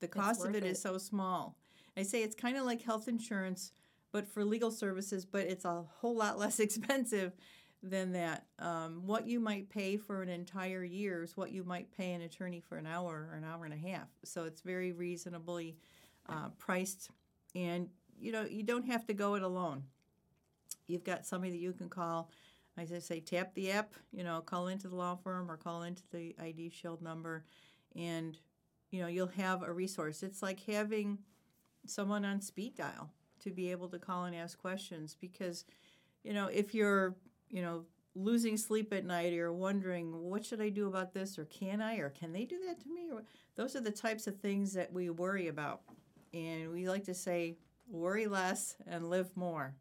the 0.00 0.08
cost 0.08 0.40
of 0.40 0.52
worth 0.52 0.56
it 0.56 0.64
is 0.64 0.80
so 0.80 0.98
small. 0.98 1.56
I 1.96 2.02
say 2.02 2.22
it's 2.22 2.34
kind 2.34 2.56
of 2.56 2.64
like 2.64 2.82
health 2.82 3.08
insurance, 3.08 3.72
but 4.12 4.26
for 4.26 4.44
legal 4.44 4.70
services, 4.70 5.24
but 5.24 5.46
it's 5.46 5.64
a 5.64 5.82
whole 6.00 6.16
lot 6.16 6.38
less 6.44 6.60
expensive 6.60 7.32
than 7.82 8.12
that. 8.12 8.46
Um, 8.58 9.02
what 9.06 9.26
you 9.26 9.40
might 9.40 9.68
pay 9.68 9.96
for 9.96 10.22
an 10.22 10.28
entire 10.28 10.82
year 10.84 11.22
is 11.22 11.36
what 11.36 11.52
you 11.52 11.64
might 11.64 11.90
pay 11.96 12.12
an 12.12 12.22
attorney 12.22 12.60
for 12.60 12.76
an 12.78 12.86
hour 12.86 13.28
or 13.30 13.36
an 13.36 13.44
hour 13.44 13.64
and 13.64 13.74
a 13.74 13.76
half. 13.76 14.08
So 14.24 14.44
it's 14.44 14.62
very 14.62 14.92
reasonably 14.92 15.76
uh, 16.28 16.48
priced, 16.58 17.10
and 17.54 17.88
you 18.18 18.32
know 18.32 18.44
you 18.44 18.62
don't 18.62 18.86
have 18.86 19.06
to 19.06 19.14
go 19.14 19.34
it 19.34 19.42
alone. 19.42 19.84
You've 20.86 21.04
got 21.04 21.26
somebody 21.26 21.52
that 21.52 21.58
you 21.58 21.72
can 21.72 21.88
call. 21.88 22.30
As 22.76 22.92
I 22.92 22.98
say, 22.98 23.20
tap 23.20 23.54
the 23.54 23.70
app. 23.70 23.94
You 24.12 24.24
know, 24.24 24.40
call 24.40 24.68
into 24.68 24.88
the 24.88 24.96
law 24.96 25.16
firm 25.16 25.50
or 25.50 25.56
call 25.56 25.82
into 25.82 26.02
the 26.12 26.34
ID 26.40 26.70
Shield 26.70 27.02
number, 27.02 27.44
and 27.94 28.36
you 28.90 29.00
know 29.00 29.08
you'll 29.08 29.28
have 29.28 29.62
a 29.62 29.72
resource. 29.72 30.22
It's 30.22 30.42
like 30.42 30.60
having 30.60 31.18
someone 31.86 32.24
on 32.24 32.40
speed 32.40 32.76
dial 32.76 33.10
to 33.40 33.50
be 33.50 33.70
able 33.70 33.88
to 33.88 33.98
call 33.98 34.24
and 34.24 34.34
ask 34.34 34.58
questions 34.58 35.16
because 35.20 35.64
you 36.22 36.32
know 36.32 36.46
if 36.46 36.74
you're 36.74 37.14
you 37.50 37.62
know 37.62 37.84
losing 38.14 38.56
sleep 38.56 38.92
at 38.92 39.04
night 39.04 39.34
or 39.34 39.52
wondering 39.52 40.12
what 40.22 40.44
should 40.44 40.60
I 40.60 40.68
do 40.68 40.86
about 40.86 41.12
this 41.12 41.38
or 41.38 41.44
can 41.46 41.80
I 41.80 41.96
or 41.96 42.10
can 42.10 42.32
they 42.32 42.44
do 42.44 42.58
that 42.66 42.80
to 42.80 42.88
me 42.88 43.10
or 43.12 43.24
those 43.56 43.74
are 43.74 43.80
the 43.80 43.90
types 43.90 44.26
of 44.26 44.38
things 44.38 44.72
that 44.74 44.92
we 44.92 45.10
worry 45.10 45.48
about 45.48 45.82
and 46.34 46.72
we 46.72 46.88
like 46.88 47.04
to 47.04 47.14
say 47.14 47.56
worry 47.88 48.26
less 48.26 48.76
and 48.86 49.08
live 49.08 49.34
more 49.36 49.74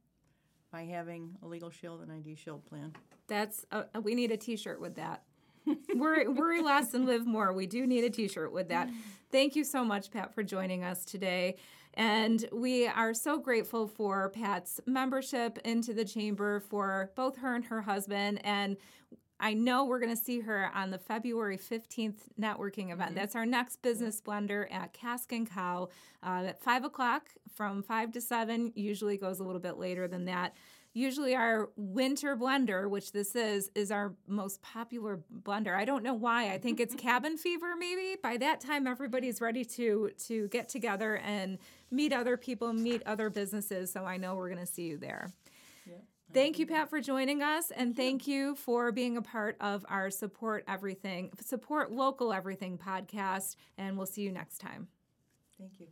by 0.72 0.84
having 0.84 1.36
a 1.42 1.48
Legal 1.48 1.70
Shield 1.70 2.02
and 2.02 2.12
ID 2.12 2.36
Shield 2.36 2.66
plan. 2.66 2.94
That's 3.28 3.66
uh, 3.72 3.84
we 4.02 4.16
need 4.16 4.32
a 4.32 4.38
T-shirt 4.38 4.80
with 4.80 4.96
that. 4.96 5.24
worry, 5.96 6.28
worry 6.28 6.62
less 6.62 6.94
and 6.94 7.06
live 7.06 7.26
more. 7.26 7.54
We 7.54 7.66
do 7.66 7.88
need 7.88 8.04
a 8.04 8.10
T-shirt 8.10 8.52
with 8.52 8.70
that. 8.70 8.90
Thank 9.32 9.56
you 9.56 9.64
so 9.64 9.84
much, 9.84 10.12
Pat, 10.12 10.34
for 10.34 10.44
joining 10.44 10.84
us 10.84 11.06
today. 11.06 11.56
And 11.96 12.44
we 12.52 12.88
are 12.88 13.14
so 13.14 13.38
grateful 13.38 13.88
for 13.88 14.30
Pat's 14.30 14.80
membership 14.86 15.60
into 15.64 15.94
the 15.94 16.06
chamber 16.06 16.60
for 16.60 17.12
both 17.16 17.38
her 17.38 17.56
and 17.56 17.64
her 17.66 17.82
husband. 17.82 18.42
And 18.44 18.78
I 19.44 19.54
know 19.54 19.84
we're 19.84 20.00
going 20.00 20.16
to 20.16 20.24
see 20.24 20.40
her 20.40 20.72
on 20.74 20.90
the 20.90 20.98
February 20.98 21.58
15th 21.58 22.30
networking 22.40 22.94
event. 22.94 23.10
Mm-hmm. 23.10 23.16
That's 23.16 23.36
our 23.36 23.46
next 23.46 23.82
business 23.82 24.22
blender 24.22 24.74
at 24.74 24.94
Cask 24.94 25.34
and 25.34 25.50
Cow 25.50 25.90
uh, 26.26 26.46
at 26.48 26.62
5 26.62 26.86
o'clock 26.86 27.28
from 27.54 27.84
5 27.84 28.14
to 28.14 28.22
7. 28.22 28.72
Usually 28.74 29.18
goes 29.18 29.42
a 29.42 29.44
little 29.44 29.60
bit 29.60 29.78
later 29.78 30.08
than 30.08 30.24
that. 30.26 30.56
Usually, 30.94 31.36
our 31.36 31.72
winter 31.76 32.38
blender, 32.38 32.90
which 32.90 33.12
this 33.12 33.36
is, 33.36 33.70
is 33.76 33.92
our 33.92 34.14
most 34.28 34.62
popular 34.62 35.20
blender. 35.44 35.76
I 35.76 35.84
don't 35.84 36.04
know 36.04 36.14
why. 36.14 36.54
I 36.54 36.58
think 36.58 36.80
it's 36.80 36.96
cabin 36.98 37.36
fever, 37.36 37.76
maybe. 37.78 38.16
By 38.24 38.38
that 38.38 38.62
time, 38.62 38.88
everybody's 38.88 39.42
ready 39.42 39.66
to 39.66 40.12
to 40.28 40.48
get 40.50 40.70
together 40.70 41.18
and 41.18 41.58
meet 41.92 42.14
other 42.14 42.38
people, 42.38 42.72
meet 42.72 43.04
other 43.06 43.30
businesses. 43.30 43.92
So 43.92 44.06
I 44.06 44.16
know 44.16 44.36
we're 44.36 44.50
going 44.50 44.66
to 44.66 44.72
see 44.72 44.84
you 44.84 44.98
there. 44.98 45.34
Thank 46.34 46.58
you, 46.58 46.66
Pat, 46.66 46.90
for 46.90 47.00
joining 47.00 47.44
us, 47.44 47.70
and 47.70 47.96
thank 47.96 48.28
you 48.28 48.56
for 48.56 48.92
being 48.92 49.18
a 49.18 49.22
part 49.22 49.56
of 49.62 49.86
our 49.88 50.10
Support 50.10 50.64
Everything, 50.68 51.32
Support 51.40 51.92
Local 51.92 52.34
Everything 52.34 52.78
podcast. 52.78 53.56
And 53.78 53.98
we'll 53.98 54.08
see 54.08 54.22
you 54.24 54.32
next 54.32 54.58
time. 54.58 54.88
Thank 55.60 55.80
you. 55.80 55.88